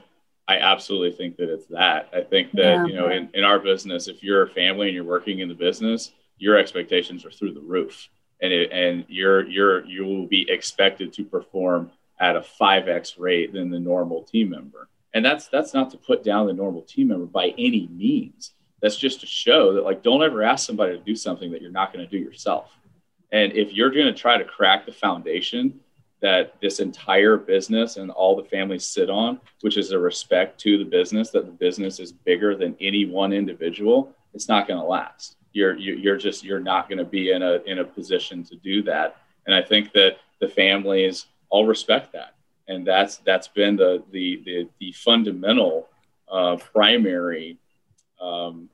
i 0.48 0.58
absolutely 0.58 1.10
think 1.10 1.36
that 1.36 1.52
it's 1.52 1.66
that 1.66 2.08
i 2.14 2.20
think 2.20 2.50
that 2.52 2.62
yeah. 2.62 2.86
you 2.86 2.94
know 2.94 3.08
in, 3.08 3.28
in 3.34 3.44
our 3.44 3.58
business 3.58 4.08
if 4.08 4.22
you're 4.22 4.42
a 4.42 4.50
family 4.50 4.86
and 4.88 4.94
you're 4.94 5.04
working 5.04 5.40
in 5.40 5.48
the 5.48 5.54
business 5.54 6.12
your 6.40 6.58
expectations 6.58 7.24
are 7.24 7.30
through 7.30 7.52
the 7.52 7.60
roof, 7.60 8.08
and 8.42 8.52
it, 8.52 8.72
and 8.72 9.04
you're 9.06 9.46
you're 9.46 9.84
you 9.84 10.04
will 10.04 10.26
be 10.26 10.50
expected 10.50 11.12
to 11.12 11.24
perform 11.24 11.92
at 12.18 12.34
a 12.34 12.42
five 12.42 12.88
x 12.88 13.16
rate 13.18 13.52
than 13.52 13.70
the 13.70 13.78
normal 13.78 14.24
team 14.24 14.50
member. 14.50 14.88
And 15.14 15.24
that's 15.24 15.48
that's 15.48 15.74
not 15.74 15.90
to 15.90 15.98
put 15.98 16.24
down 16.24 16.46
the 16.46 16.52
normal 16.52 16.82
team 16.82 17.08
member 17.08 17.26
by 17.26 17.54
any 17.58 17.88
means. 17.92 18.54
That's 18.82 18.96
just 18.96 19.20
to 19.20 19.26
show 19.26 19.74
that 19.74 19.84
like 19.84 20.02
don't 20.02 20.22
ever 20.22 20.42
ask 20.42 20.66
somebody 20.66 20.96
to 20.96 21.04
do 21.04 21.14
something 21.14 21.50
that 21.52 21.62
you're 21.62 21.70
not 21.70 21.92
going 21.92 22.04
to 22.04 22.10
do 22.10 22.22
yourself. 22.22 22.76
And 23.32 23.52
if 23.52 23.72
you're 23.72 23.90
going 23.90 24.06
to 24.06 24.18
try 24.18 24.36
to 24.36 24.44
crack 24.44 24.86
the 24.86 24.92
foundation 24.92 25.80
that 26.20 26.60
this 26.60 26.80
entire 26.80 27.36
business 27.36 27.96
and 27.96 28.10
all 28.10 28.36
the 28.36 28.44
families 28.44 28.84
sit 28.84 29.08
on, 29.08 29.40
which 29.62 29.76
is 29.76 29.92
a 29.92 29.98
respect 29.98 30.60
to 30.60 30.78
the 30.78 30.84
business, 30.84 31.30
that 31.30 31.46
the 31.46 31.52
business 31.52 31.98
is 31.98 32.12
bigger 32.12 32.54
than 32.54 32.76
any 32.80 33.06
one 33.06 33.32
individual, 33.32 34.14
it's 34.34 34.48
not 34.48 34.68
going 34.68 34.80
to 34.80 34.86
last. 34.86 35.36
You're 35.52 35.76
you're 35.76 36.16
just 36.16 36.44
you're 36.44 36.60
not 36.60 36.88
going 36.88 36.98
to 36.98 37.04
be 37.04 37.32
in 37.32 37.42
a 37.42 37.60
in 37.66 37.78
a 37.78 37.84
position 37.84 38.44
to 38.44 38.56
do 38.56 38.82
that. 38.84 39.16
And 39.46 39.54
I 39.54 39.62
think 39.62 39.92
that 39.92 40.18
the 40.40 40.48
families 40.48 41.26
all 41.48 41.66
respect 41.66 42.12
that, 42.12 42.34
and 42.68 42.86
that's 42.86 43.16
that's 43.18 43.48
been 43.48 43.74
the 43.74 44.04
the 44.12 44.42
the, 44.44 44.68
the 44.78 44.92
fundamental 44.92 45.88
uh, 46.30 46.56
primary 46.72 47.58
um, 48.20 48.68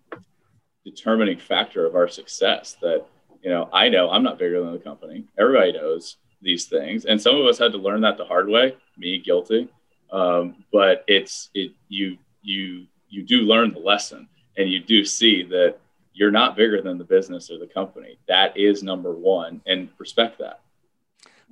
determining 0.84 1.38
factor 1.38 1.86
of 1.86 1.94
our 1.94 2.08
success. 2.08 2.76
That 2.80 3.06
you 3.42 3.50
know 3.50 3.68
I 3.72 3.88
know 3.88 4.10
I'm 4.10 4.22
not 4.22 4.38
bigger 4.38 4.62
than 4.62 4.72
the 4.72 4.78
company. 4.78 5.24
Everybody 5.38 5.72
knows 5.72 6.16
these 6.42 6.66
things. 6.66 7.04
And 7.04 7.20
some 7.20 7.36
of 7.36 7.46
us 7.46 7.58
had 7.58 7.72
to 7.72 7.78
learn 7.78 8.00
that 8.02 8.16
the 8.16 8.24
hard 8.24 8.48
way, 8.48 8.76
me 8.96 9.18
guilty. 9.18 9.68
Um, 10.12 10.64
but 10.72 11.04
it's 11.06 11.50
it 11.54 11.72
you 11.88 12.16
you 12.42 12.86
you 13.08 13.22
do 13.22 13.38
learn 13.42 13.72
the 13.72 13.80
lesson 13.80 14.28
and 14.56 14.70
you 14.70 14.80
do 14.80 15.04
see 15.04 15.42
that 15.44 15.76
you're 16.14 16.30
not 16.30 16.56
bigger 16.56 16.80
than 16.80 16.96
the 16.96 17.04
business 17.04 17.50
or 17.50 17.58
the 17.58 17.66
company. 17.66 18.18
That 18.28 18.56
is 18.56 18.82
number 18.82 19.12
one 19.12 19.60
and 19.66 19.88
respect 19.98 20.38
that. 20.38 20.60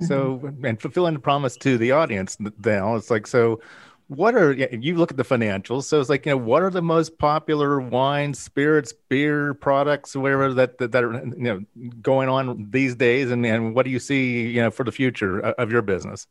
So 0.01 0.53
and 0.63 0.81
fulfilling 0.81 1.15
the 1.15 1.21
promise 1.21 1.57
to 1.59 1.79
the 1.79 1.93
audience 1.93 2.37
now 2.65 2.97
it's 2.97 3.11
like 3.11 3.27
so 3.27 3.61
what 4.09 4.35
are 4.35 4.53
you 4.53 4.97
look 4.97 5.11
at 5.11 5.17
the 5.17 5.25
financials 5.25 5.85
so 5.85 5.99
it's 5.99 6.11
like 6.11 6.27
you 6.27 6.33
know 6.33 6.37
what 6.37 6.63
are 6.63 6.71
the 6.71 6.83
most 6.83 7.19
popular 7.19 7.81
wine 7.81 8.35
spirits 8.35 8.93
beer 9.09 9.55
products 9.55 10.15
whatever 10.15 10.53
that 10.53 10.77
that, 10.79 10.93
that 10.93 11.03
are 11.03 11.15
you 11.25 11.35
know 11.37 11.61
going 12.03 12.29
on 12.29 12.71
these 12.71 12.95
days 12.95 13.31
and, 13.31 13.47
and 13.47 13.75
what 13.75 13.85
do 13.85 13.91
you 13.91 13.99
see 13.99 14.47
you 14.49 14.61
know 14.61 14.71
for 14.71 14.85
the 14.85 14.93
future 14.93 15.41
of 15.41 15.73
your 15.73 15.83
business? 15.83 16.27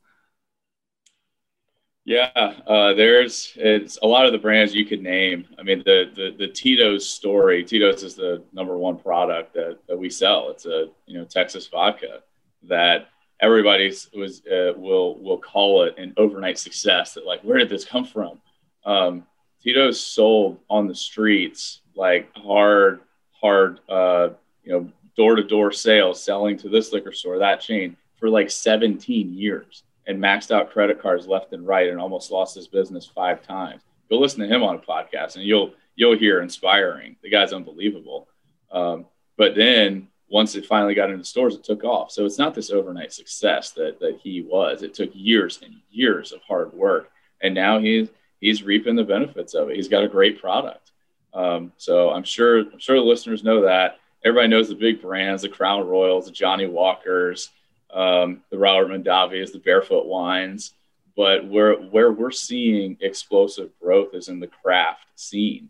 Yeah 2.06 2.32
uh, 2.36 2.94
there's 2.94 3.54
it's 3.56 3.98
a 4.04 4.08
lot 4.08 4.26
of 4.26 4.34
the 4.34 4.38
brands 4.38 4.76
you 4.76 4.86
could 4.86 5.02
name. 5.02 5.48
I 5.58 5.64
mean 5.64 5.82
the, 5.86 6.12
the 6.14 6.36
the 6.38 6.48
tito's 6.48 7.10
story 7.10 7.64
tito's 7.64 8.04
is 8.04 8.16
the 8.16 8.44
number 8.54 8.78
one 8.78 8.98
product 8.98 9.54
that, 9.56 9.80
that 9.88 9.98
we 9.98 10.10
sell. 10.10 10.50
It's 10.50 10.66
a 10.66 10.90
you 11.08 11.18
know 11.18 11.26
texas 11.26 11.68
vodka 11.68 12.22
that 12.64 13.08
everybody 13.44 13.94
was 14.16 14.42
uh, 14.48 14.74
will 14.78 15.22
will 15.22 15.38
call 15.38 15.84
it 15.84 15.98
an 15.98 16.14
overnight 16.18 16.58
success. 16.58 17.14
That 17.14 17.26
like, 17.26 17.42
where 17.42 17.58
did 17.58 17.70
this 17.70 17.84
come 17.84 18.06
from? 18.06 18.40
Um, 18.86 19.28
Tito's 19.62 20.00
sold 20.00 20.60
on 20.70 20.88
the 20.88 20.96
streets 20.96 21.82
like 21.96 22.30
hard, 22.36 23.02
hard, 23.32 23.80
uh, 23.90 24.30
you 24.64 24.72
know, 24.72 24.90
door 25.16 25.36
to 25.36 25.44
door 25.44 25.72
sales, 25.72 26.24
selling 26.24 26.58
to 26.58 26.70
this 26.70 26.92
liquor 26.92 27.12
store, 27.12 27.38
that 27.40 27.62
chain 27.62 27.96
for 28.16 28.30
like 28.30 28.50
17 28.50 29.34
years, 29.34 29.84
and 30.08 30.18
maxed 30.18 30.52
out 30.52 30.72
credit 30.72 31.02
cards 31.02 31.28
left 31.28 31.54
and 31.54 31.68
right, 31.68 31.90
and 31.90 32.00
almost 32.00 32.32
lost 32.32 32.56
his 32.56 32.68
business 32.68 33.06
five 33.06 33.46
times. 33.46 33.82
Go 34.10 34.18
listen 34.18 34.40
to 34.40 34.48
him 34.48 34.64
on 34.64 34.76
a 34.76 34.80
podcast, 34.80 35.36
and 35.36 35.44
you'll 35.44 35.74
you'll 35.96 36.18
hear 36.18 36.42
inspiring. 36.42 37.18
The 37.22 37.30
guy's 37.30 37.54
unbelievable. 37.54 38.28
Um, 38.72 39.06
but 39.38 39.56
then 39.56 40.08
once 40.34 40.56
it 40.56 40.66
finally 40.66 40.96
got 40.96 41.12
into 41.12 41.24
stores, 41.24 41.54
it 41.54 41.64
took 41.64 41.84
off. 41.84 42.10
So 42.10 42.26
it's 42.26 42.40
not 42.40 42.56
this 42.56 42.72
overnight 42.72 43.14
success 43.14 43.70
that 43.74 44.00
that 44.00 44.18
he 44.24 44.42
was. 44.42 44.82
It 44.82 44.96
took 44.96 45.12
years 45.14 45.60
and 45.64 45.76
years 45.92 46.32
of 46.32 46.42
hard 46.42 46.74
work, 46.74 47.12
and 47.42 47.54
now 47.54 47.78
he's 47.78 48.10
he's 48.42 48.64
reaping 48.64 48.96
the 48.96 49.04
benefits 49.04 49.54
of 49.54 49.70
it. 49.70 49.76
He's 49.76 49.88
got 49.88 50.04
a 50.04 50.08
great 50.08 50.42
product. 50.42 50.92
Um, 51.36 51.72
so 51.78 52.10
I'm 52.10 52.24
sure 52.24 52.62
I'm 52.62 52.80
sure 52.80 52.96
the 52.96 53.04
listeners 53.04 53.44
know 53.44 53.62
that. 53.62 54.00
Everybody 54.26 54.48
knows 54.48 54.70
the 54.70 54.76
big 54.76 55.04
brands, 55.04 55.44
the 55.44 55.50
Crown 55.50 55.86
Royals, 55.86 56.26
the 56.26 56.32
Johnnie 56.32 56.66
Walkers, 56.66 57.52
um, 57.94 58.42
the 58.50 58.58
Robert 58.58 58.90
Mondavis, 58.90 59.52
the 59.52 59.60
Barefoot 59.60 60.08
Wines. 60.08 60.74
But 61.16 61.48
where 61.48 61.76
where 61.76 62.12
we're 62.12 62.32
seeing 62.32 62.98
explosive 63.02 63.70
growth 63.80 64.16
is 64.16 64.30
in 64.30 64.40
the 64.40 64.48
craft 64.48 65.06
scene. 65.16 65.70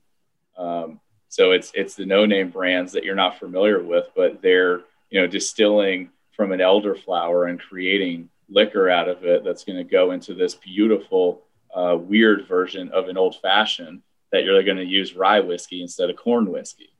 Um, 0.57 1.01
so 1.33 1.49
it's 1.49 1.71
it's 1.73 1.95
the 1.95 2.05
no 2.05 2.27
name 2.27 2.51
brands 2.51 2.91
that 2.91 3.03
you're 3.03 3.15
not 3.15 3.39
familiar 3.39 3.81
with, 3.81 4.05
but 4.15 4.39
they're 4.43 4.81
you 5.09 5.19
know 5.19 5.25
distilling 5.25 6.11
from 6.31 6.51
an 6.51 6.59
elderflower 6.59 7.49
and 7.49 7.59
creating 7.59 8.29
liquor 8.49 8.87
out 8.87 9.09
of 9.09 9.25
it 9.25 9.43
that's 9.43 9.63
going 9.63 9.79
to 9.79 9.83
go 9.83 10.11
into 10.11 10.35
this 10.35 10.53
beautiful 10.53 11.41
uh, 11.73 11.97
weird 11.99 12.47
version 12.47 12.87
of 12.89 13.09
an 13.09 13.17
old 13.17 13.35
fashioned 13.41 14.03
that 14.31 14.43
you're 14.43 14.61
going 14.61 14.77
to 14.77 14.85
use 14.85 15.15
rye 15.15 15.39
whiskey 15.39 15.81
instead 15.81 16.11
of 16.11 16.17
corn 16.17 16.51
whiskey. 16.51 16.91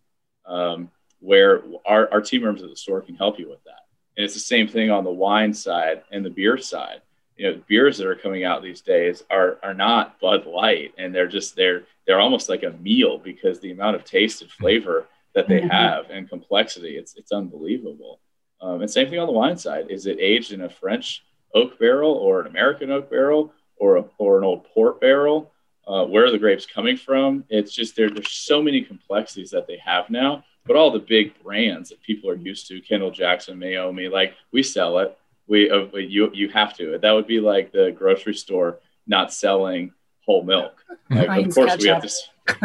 Um, 0.48 0.90
where 1.20 1.62
our, 1.86 2.12
our 2.12 2.22
team 2.22 2.42
members 2.42 2.64
at 2.64 2.70
the 2.72 2.76
store 2.76 3.02
can 3.02 3.16
help 3.16 3.38
you 3.38 3.48
with 3.48 3.64
that. 3.66 3.86
And 4.18 4.26
it's 4.26 4.34
the 4.34 4.40
same 4.40 4.68
thing 4.68 4.90
on 4.90 5.04
the 5.04 5.12
wine 5.12 5.54
side 5.54 6.02
and 6.12 6.26
the 6.26 6.32
beer 6.32 6.58
side 6.58 7.04
you 7.38 7.52
know 7.52 7.62
beers 7.68 7.98
that 7.98 8.08
are 8.08 8.16
coming 8.16 8.44
out 8.44 8.64
these 8.64 8.82
days 8.82 9.24
are 9.30 9.58
are 9.64 9.74
not 9.74 10.20
Bud 10.20 10.46
Light, 10.46 10.94
and 10.98 11.14
they're 11.14 11.28
just 11.28 11.56
they're 11.56 11.84
they're 12.06 12.20
almost 12.20 12.50
like 12.50 12.64
a 12.64 12.72
meal 12.72 13.18
because 13.18 13.60
the 13.60 13.72
amount 13.72 13.96
of 13.96 14.04
taste 14.04 14.42
and 14.42 14.52
flavor 14.52 15.08
that 15.36 15.48
they 15.48 15.60
mm-hmm. 15.60 15.70
have 15.70 16.10
and 16.10 16.30
complexity 16.30 16.98
it's 16.98 17.16
it's 17.16 17.32
unbelievable. 17.32 18.20
Um, 18.62 18.82
and 18.82 18.90
same 18.90 19.10
thing 19.10 19.20
on 19.20 19.28
the 19.28 19.34
wine 19.34 19.58
side. 19.58 19.88
Is 19.90 20.06
it 20.06 20.20
aged 20.20 20.54
in 20.54 20.62
a 20.62 20.70
French 20.70 21.24
oak 21.54 21.78
barrel 21.80 22.14
or 22.14 22.42
an 22.42 22.48
American 22.48 22.92
oak 22.92 23.10
barrel 23.10 23.54
or 23.76 23.98
a, 23.98 24.06
or 24.18 24.38
an 24.38 24.44
old 24.44 24.64
port 24.66 25.02
barrel? 25.02 25.52
Uh, 25.86 26.06
where 26.06 26.26
are 26.26 26.32
the 26.32 26.38
grapes 26.38 26.66
coming 26.66 26.96
from? 26.96 27.44
It's 27.50 27.74
just 27.74 27.98
there, 27.98 28.10
there's 28.10 28.32
so 28.32 28.62
many 28.62 28.82
complexities 28.82 29.52
that 29.52 29.68
they 29.68 29.78
have 29.84 30.10
now. 30.10 30.46
But 30.66 30.78
all 30.78 30.92
the 30.92 31.00
big 31.00 31.38
brands 31.44 31.90
that 31.90 32.02
people 32.02 32.30
are 32.30 32.38
used 32.38 32.70
to, 32.70 32.80
Kendall 32.80 33.12
Jackson, 33.12 33.60
Meiomi, 33.60 34.10
like 34.10 34.36
we 34.54 34.64
sell 34.64 35.00
it 35.00 35.18
we 35.48 35.70
uh, 35.70 35.86
you 35.96 36.32
you 36.34 36.50
have 36.50 36.76
to. 36.78 36.98
That 36.98 37.12
would 37.12 37.28
be 37.28 37.40
like 37.40 37.72
the 37.72 37.94
grocery 37.98 38.34
store 38.34 38.80
not 39.06 39.34
selling 39.34 39.94
whole 40.26 40.44
milk. 40.44 40.80
Like, 41.10 41.48
of 41.48 41.54
course, 41.54 41.78
we 41.78 41.90
have 41.90 42.02
to. 42.02 42.10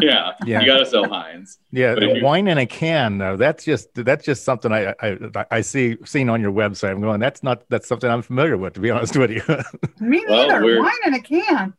Yeah, 0.00 0.32
yeah. 0.46 0.60
you 0.60 0.66
got 0.66 0.78
to 0.78 0.86
sell 0.86 1.06
Heinz. 1.06 1.58
Yeah, 1.70 1.96
you, 1.96 2.24
wine 2.24 2.48
in 2.48 2.56
a 2.56 2.64
can 2.64 3.18
though. 3.18 3.36
That's 3.36 3.62
just 3.64 3.92
that's 3.94 4.24
just 4.24 4.44
something 4.44 4.72
I 4.72 4.94
I, 5.00 5.46
I 5.50 5.60
see 5.60 5.98
seen 6.04 6.30
on 6.30 6.40
your 6.40 6.52
website. 6.52 6.92
I'm 6.92 7.00
going. 7.00 7.20
That's 7.20 7.42
not 7.42 7.68
that's 7.68 7.86
something 7.86 8.08
I'm 8.08 8.22
familiar 8.22 8.56
with. 8.56 8.74
To 8.74 8.80
be 8.80 8.90
honest 8.90 9.16
with 9.16 9.32
you. 9.32 9.42
Me 10.00 10.24
neither. 10.26 10.64
Well, 10.64 10.82
wine 10.82 10.92
in 11.04 11.14
a 11.14 11.20
can. 11.20 11.74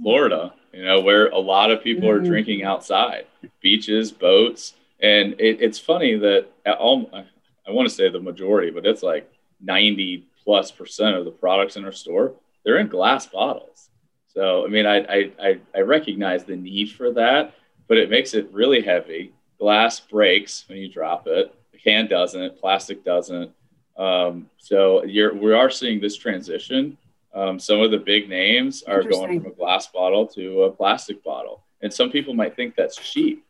Florida, 0.00 0.52
you 0.72 0.84
know, 0.84 1.00
where 1.00 1.28
a 1.28 1.38
lot 1.38 1.72
of 1.72 1.82
people 1.82 2.08
mm-hmm. 2.08 2.24
are 2.24 2.28
drinking 2.28 2.62
outside, 2.62 3.26
beaches, 3.60 4.12
boats, 4.12 4.74
and 5.00 5.32
it, 5.40 5.60
it's 5.60 5.78
funny 5.78 6.14
that 6.16 6.48
all 6.78 7.10
I 7.12 7.72
want 7.72 7.88
to 7.88 7.94
say 7.94 8.08
the 8.10 8.20
majority, 8.20 8.70
but 8.70 8.86
it's 8.86 9.02
like 9.02 9.28
90 9.60 10.26
plus 10.44 10.70
percent 10.70 11.16
of 11.16 11.24
the 11.24 11.30
products 11.30 11.76
in 11.76 11.84
our 11.84 11.92
store, 11.92 12.34
they're 12.64 12.78
in 12.78 12.88
glass 12.88 13.26
bottles. 13.26 13.88
So, 14.36 14.66
I 14.66 14.68
mean, 14.68 14.84
I, 14.84 15.32
I, 15.40 15.60
I 15.74 15.80
recognize 15.80 16.44
the 16.44 16.56
need 16.56 16.92
for 16.92 17.10
that, 17.12 17.54
but 17.88 17.96
it 17.96 18.10
makes 18.10 18.34
it 18.34 18.52
really 18.52 18.82
heavy. 18.82 19.32
Glass 19.58 19.98
breaks 19.98 20.66
when 20.68 20.76
you 20.76 20.92
drop 20.92 21.26
it. 21.26 21.54
The 21.72 21.78
can 21.78 22.06
doesn't, 22.06 22.60
plastic 22.60 23.02
doesn't. 23.02 23.50
Um, 23.96 24.50
so 24.58 25.04
you're, 25.04 25.34
we 25.34 25.54
are 25.54 25.70
seeing 25.70 26.00
this 26.00 26.16
transition. 26.16 26.98
Um, 27.34 27.58
some 27.58 27.80
of 27.80 27.90
the 27.90 27.96
big 27.98 28.28
names 28.28 28.82
are 28.82 29.02
going 29.02 29.40
from 29.40 29.52
a 29.52 29.54
glass 29.54 29.86
bottle 29.86 30.26
to 30.28 30.64
a 30.64 30.70
plastic 30.70 31.24
bottle. 31.24 31.62
And 31.80 31.90
some 31.90 32.10
people 32.10 32.34
might 32.34 32.54
think 32.54 32.76
that's 32.76 32.96
cheap, 32.96 33.42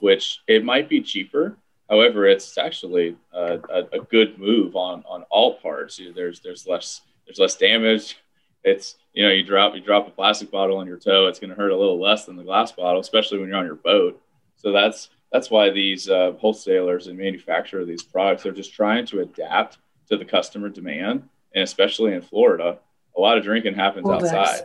which 0.00 0.40
it 0.46 0.62
might 0.62 0.90
be 0.90 1.00
cheaper, 1.00 1.56
However, 1.88 2.26
it's 2.26 2.56
actually 2.56 3.16
a, 3.32 3.58
a, 3.68 3.98
a 3.98 4.00
good 4.10 4.38
move 4.38 4.74
on 4.74 5.04
on 5.06 5.24
all 5.30 5.56
parts. 5.58 6.00
There's 6.14 6.40
there's 6.40 6.66
less 6.66 7.02
there's 7.26 7.38
less 7.38 7.56
damage. 7.56 8.16
It's 8.64 8.96
you 9.12 9.24
know 9.24 9.30
you 9.30 9.44
drop 9.44 9.74
you 9.74 9.80
drop 9.80 10.08
a 10.08 10.10
plastic 10.10 10.50
bottle 10.50 10.78
on 10.78 10.86
your 10.86 10.98
toe, 10.98 11.26
it's 11.26 11.38
going 11.38 11.50
to 11.50 11.56
hurt 11.56 11.70
a 11.70 11.76
little 11.76 12.00
less 12.00 12.24
than 12.24 12.36
the 12.36 12.42
glass 12.42 12.72
bottle, 12.72 13.00
especially 13.00 13.38
when 13.38 13.48
you're 13.48 13.58
on 13.58 13.66
your 13.66 13.74
boat. 13.74 14.20
So 14.56 14.72
that's 14.72 15.10
that's 15.30 15.50
why 15.50 15.70
these 15.70 16.08
uh, 16.08 16.32
wholesalers 16.38 17.06
and 17.06 17.18
manufacturer 17.18 17.80
of 17.80 17.88
these 17.88 18.02
products 18.02 18.46
are 18.46 18.52
just 18.52 18.72
trying 18.72 19.04
to 19.06 19.20
adapt 19.20 19.78
to 20.08 20.16
the 20.16 20.24
customer 20.24 20.68
demand, 20.68 21.28
and 21.54 21.62
especially 21.62 22.14
in 22.14 22.22
Florida, 22.22 22.78
a 23.16 23.20
lot 23.20 23.36
of 23.36 23.44
drinking 23.44 23.74
happens 23.74 24.04
pool 24.04 24.14
outside. 24.14 24.46
Decks. 24.46 24.62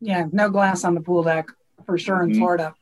Yeah, 0.00 0.26
no 0.32 0.48
glass 0.48 0.84
on 0.84 0.94
the 0.94 1.00
pool 1.00 1.22
deck 1.22 1.48
for 1.84 1.98
sure 1.98 2.22
in 2.22 2.30
mm-hmm. 2.30 2.38
Florida. 2.38 2.74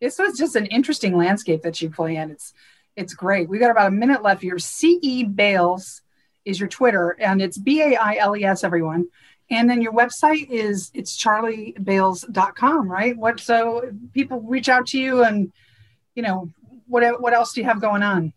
It's, 0.00 0.18
it's 0.18 0.38
just 0.38 0.56
an 0.56 0.66
interesting 0.66 1.16
landscape 1.16 1.62
that 1.62 1.80
you 1.80 1.90
play 1.90 2.16
in. 2.16 2.30
It's 2.30 2.52
it's 2.96 3.14
great. 3.14 3.48
We 3.48 3.58
got 3.58 3.70
about 3.70 3.88
a 3.88 3.92
minute 3.92 4.22
left 4.22 4.42
here. 4.42 4.58
CE 4.58 5.24
Bailes 5.24 6.00
is 6.44 6.58
your 6.58 6.68
Twitter, 6.68 7.10
and 7.20 7.42
it's 7.42 7.58
B 7.58 7.82
A 7.82 7.96
I 7.96 8.16
L 8.16 8.36
E 8.36 8.44
S, 8.44 8.64
everyone. 8.64 9.08
And 9.50 9.70
then 9.70 9.80
your 9.80 9.92
website 9.92 10.50
is 10.50 10.90
it's 10.92 11.16
charliebailes.com, 11.22 12.90
right? 12.90 13.16
What 13.16 13.38
so 13.40 13.92
people 14.12 14.40
reach 14.40 14.68
out 14.68 14.86
to 14.88 14.98
you 14.98 15.22
and 15.22 15.52
you 16.14 16.22
know 16.22 16.50
what 16.86 17.20
what 17.20 17.32
else 17.32 17.52
do 17.52 17.60
you 17.60 17.66
have 17.66 17.80
going 17.80 18.02
on? 18.02 18.32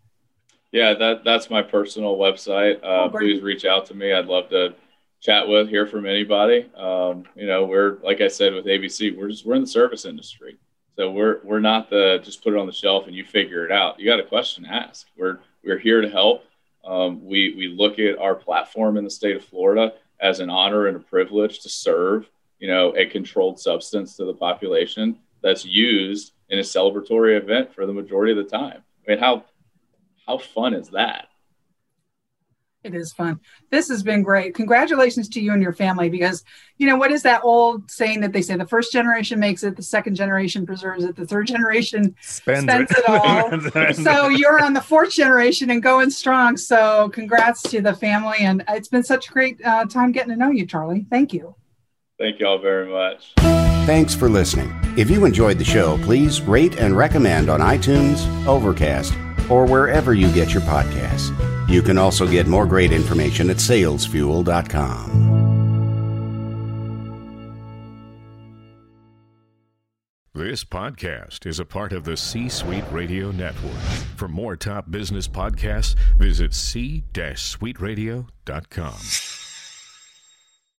Yeah, 0.72 0.94
that 0.94 1.24
that's 1.24 1.50
my 1.50 1.62
personal 1.64 2.18
website. 2.18 2.78
Uh, 2.84 3.06
oh, 3.06 3.10
please 3.10 3.42
reach 3.42 3.66
out 3.66 3.88
to 3.88 3.96
me. 3.96 4.14
I'd 4.14 4.28
love 4.28 4.50
to 4.50 4.76
chat 5.20 5.48
with, 5.48 5.68
hear 5.68 5.86
from 5.86 6.06
anybody. 6.06 6.70
Um, 6.76 7.26
you 7.36 7.48
know, 7.48 7.66
we're 7.66 7.98
like 8.04 8.22
I 8.22 8.28
said 8.28 8.54
with 8.54 8.66
ABC, 8.66 9.18
we're 9.18 9.30
just 9.30 9.46
we're 9.46 9.56
in 9.56 9.62
the 9.62 9.68
service 9.68 10.06
industry, 10.06 10.58
so 10.96 11.10
we're 11.12 11.40
we're 11.44 11.60
not 11.60 11.90
the 11.90 12.20
just 12.24 12.44
put 12.44 12.54
it 12.54 12.60
on 12.60 12.68
the 12.68 12.74
shelf 12.74 13.08
and 13.08 13.16
you 13.16 13.26
figure 13.26 13.66
it 13.66 13.72
out. 13.72 14.00
You 14.00 14.06
got 14.06 14.20
a 14.20 14.24
question, 14.24 14.66
ask. 14.66 15.08
We're 15.18 15.40
we're 15.64 15.80
here 15.80 16.02
to 16.02 16.10
help. 16.10 16.44
Um, 16.86 17.26
we 17.26 17.56
we 17.56 17.68
look 17.68 17.98
at 17.98 18.20
our 18.20 18.36
platform 18.36 18.98
in 18.98 19.04
the 19.04 19.10
state 19.10 19.36
of 19.36 19.44
Florida 19.44 19.94
as 20.22 20.40
an 20.40 20.50
honor 20.50 20.88
and 20.88 20.98
a 20.98 21.00
privilege 21.00 21.60
to 21.62 21.70
serve. 21.70 22.30
You 22.60 22.68
know, 22.68 22.94
a 22.98 23.06
controlled 23.06 23.60
substance 23.60 24.18
to 24.18 24.26
the 24.26 24.34
population 24.34 25.18
that's 25.42 25.64
used 25.64 26.34
in 26.50 26.60
a 26.60 26.64
celebratory 26.64 27.38
event 27.38 27.74
for 27.74 27.86
the 27.86 27.94
majority 27.94 28.32
of 28.34 28.38
the 28.38 28.58
time. 28.58 28.84
I 29.08 29.12
mean, 29.12 29.20
how 29.20 29.46
how 30.28 30.38
fun 30.38 30.74
is 30.74 30.90
that? 30.90 31.29
It 32.82 32.96
is 32.96 33.12
fun. 33.12 33.42
This 33.72 33.90
has 33.90 34.04
been 34.04 34.24
great. 34.24 34.56
Congratulations 34.56 35.28
to 35.30 35.42
you 35.42 35.52
and 35.52 35.62
your 35.62 35.74
family 35.74 36.10
because, 36.10 36.46
you 36.78 36.88
know, 36.88 36.96
what 36.96 37.12
is 37.12 37.24
that 37.24 37.42
old 37.44 37.92
saying 37.92 38.22
that 38.22 38.32
they 38.32 38.42
say 38.42 38.56
the 38.56 38.66
first 38.66 38.94
generation 38.94 39.38
makes 39.38 39.64
it, 39.64 39.76
the 39.76 39.84
second 39.84 40.16
generation 40.16 40.66
preserves 40.66 41.04
it, 41.04 41.18
the 41.18 41.28
third 41.28 41.48
generation 41.48 42.16
spends, 42.22 42.64
spends 42.64 42.92
it. 42.92 43.00
it 43.00 43.10
all. 43.10 43.94
so 43.94 44.30
you're 44.30 44.64
on 44.64 44.72
the 44.72 44.82
fourth 44.82 45.12
generation 45.12 45.72
and 45.72 45.84
going 45.84 46.10
strong. 46.10 46.56
So 46.56 47.10
congrats 47.10 47.62
to 47.64 47.82
the 47.82 47.94
family. 47.94 48.38
And 48.40 48.64
it's 48.70 48.88
been 48.88 49.04
such 49.04 49.28
a 49.28 49.32
great 49.34 49.60
uh, 49.66 49.86
time 49.86 50.14
getting 50.14 50.32
to 50.32 50.38
know 50.38 50.52
you, 50.52 50.66
Charlie. 50.66 51.06
Thank 51.10 51.34
you. 51.34 51.56
Thank 52.18 52.40
you 52.40 52.48
all 52.48 52.60
very 52.60 52.90
much. 52.90 53.34
Thanks 53.86 54.16
for 54.16 54.30
listening. 54.30 54.74
If 54.96 55.10
you 55.10 55.26
enjoyed 55.26 55.58
the 55.58 55.66
show, 55.66 55.98
please 56.04 56.42
rate 56.42 56.80
and 56.80 56.96
recommend 56.96 57.50
on 57.50 57.60
iTunes, 57.60 58.26
Overcast, 58.46 59.14
or 59.50 59.66
wherever 59.66 60.14
you 60.14 60.32
get 60.32 60.54
your 60.54 60.62
podcasts. 60.62 61.59
You 61.70 61.84
can 61.84 62.00
also 62.00 62.28
get 62.28 62.48
more 62.48 62.66
great 62.66 62.92
information 62.92 63.52
at 63.52 63.58
salesfuel.com. 63.58 65.38
This 70.34 70.64
podcast 70.64 71.46
is 71.46 71.60
a 71.60 71.66
part 71.66 71.92
of 71.92 72.06
the 72.06 72.16
C 72.16 72.48
Suite 72.50 72.86
Radio 72.92 73.32
Network. 73.32 73.74
For 74.16 74.28
more 74.28 74.56
top 74.56 74.90
business 74.90 75.28
podcasts, 75.28 75.96
visit 76.18 76.54
c-suiteradio.com. 76.54 79.39